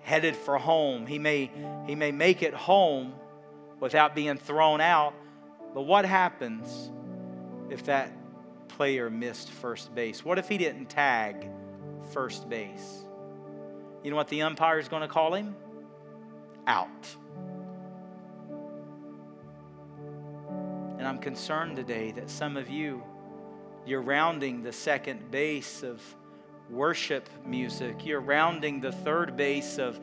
headed 0.00 0.36
for 0.36 0.58
home. 0.58 1.08
He 1.08 1.18
may, 1.18 1.50
he 1.88 1.96
may 1.96 2.12
make 2.12 2.44
it 2.44 2.54
home 2.54 3.12
without 3.80 4.14
being 4.14 4.36
thrown 4.36 4.80
out, 4.80 5.12
but 5.74 5.82
what 5.82 6.04
happens 6.04 6.92
if 7.68 7.86
that 7.86 8.12
player 8.68 9.10
missed 9.10 9.50
first 9.50 9.92
base? 9.92 10.24
What 10.24 10.38
if 10.38 10.48
he 10.48 10.56
didn't 10.56 10.86
tag 10.86 11.50
first 12.12 12.48
base? 12.48 13.04
You 14.04 14.10
know 14.10 14.16
what 14.16 14.28
the 14.28 14.42
umpire 14.42 14.78
is 14.78 14.86
going 14.86 15.02
to 15.02 15.08
call 15.08 15.34
him? 15.34 15.56
Out. 16.68 17.16
And 20.96 21.08
I'm 21.08 21.18
concerned 21.18 21.74
today 21.74 22.12
that 22.12 22.30
some 22.30 22.56
of 22.56 22.70
you 22.70 23.02
you're 23.86 24.02
rounding 24.02 24.62
the 24.62 24.72
second 24.72 25.30
base 25.30 25.84
of 25.84 26.02
worship 26.68 27.28
music. 27.44 28.04
You're 28.04 28.20
rounding 28.20 28.80
the 28.80 28.90
third 28.90 29.36
base 29.36 29.78
of 29.78 30.00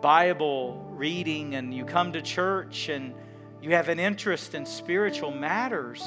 Bible 0.00 0.86
reading, 0.90 1.54
and 1.54 1.74
you 1.74 1.84
come 1.84 2.12
to 2.14 2.22
church 2.22 2.88
and 2.88 3.14
you 3.60 3.70
have 3.70 3.88
an 3.88 3.98
interest 3.98 4.54
in 4.54 4.64
spiritual 4.64 5.30
matters. 5.30 6.02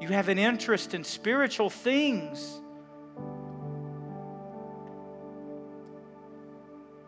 You 0.00 0.08
have 0.08 0.28
an 0.28 0.38
interest 0.38 0.94
in 0.94 1.04
spiritual 1.04 1.68
things. 1.68 2.60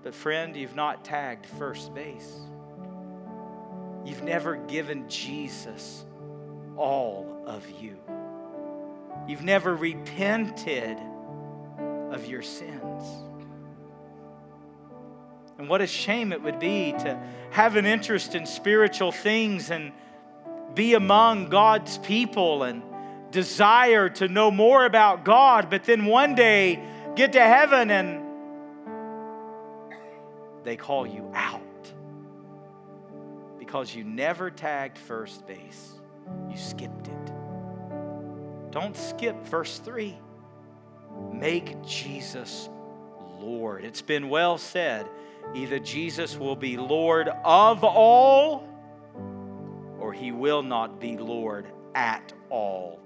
But, 0.03 0.15
friend, 0.15 0.57
you've 0.57 0.75
not 0.75 1.05
tagged 1.05 1.47
first 1.47 1.95
base. 1.95 2.41
You've 4.05 4.25
never 4.25 4.57
given 4.57 5.09
Jesus 5.09 6.05
all 6.77 7.45
of 7.47 7.65
you. 7.81 7.97
You've 9.27 9.43
never 9.43 9.75
repented 9.75 10.99
of 12.11 12.27
your 12.27 12.43
sins. 12.43 13.05
And 15.59 15.69
what 15.69 15.81
a 15.81 15.87
shame 15.87 16.33
it 16.33 16.43
would 16.43 16.59
be 16.59 16.93
to 16.93 17.21
have 17.51 17.77
an 17.77 17.87
interest 17.87 18.35
in 18.35 18.47
spiritual 18.47 19.13
things 19.13 19.71
and 19.71 19.93
be 20.75 20.95
among 20.95 21.51
God's 21.51 21.99
people 21.99 22.65
and 22.65 22.83
desire 23.31 24.09
to 24.09 24.29
know 24.29 24.51
more 24.51 24.85
about 24.85 25.25
God, 25.25 25.71
but 25.71 25.85
then 25.85 26.07
one 26.07 26.35
day 26.35 26.83
get 27.15 27.33
to 27.33 27.41
heaven 27.41 27.91
and 27.91 28.23
they 30.65 30.77
call 30.77 31.07
you 31.07 31.31
out 31.35 31.61
because 33.59 33.95
you 33.95 34.05
never 34.05 34.51
tagged 34.51 34.99
first 34.99 35.47
base. 35.47 35.93
You 36.51 36.57
skipped 36.57 37.09
it. 37.09 37.22
Don't 38.73 38.97
skip 38.97 39.47
verse 39.47 39.79
3. 39.79 40.19
Make 41.33 41.81
Jesus 41.85 42.69
Lord. 43.39 43.85
It's 43.85 44.03
been 44.03 44.29
well 44.29 44.57
said 44.59 45.07
either 45.55 45.79
Jesus 45.79 46.37
will 46.37 46.57
be 46.57 46.77
Lord 46.77 47.29
of 47.45 47.85
all 47.85 48.69
or 50.01 50.13
he 50.13 50.33
will 50.33 50.63
not 50.63 51.01
be 51.01 51.17
Lord 51.19 51.67
at 51.95 52.33
all. 52.49 53.02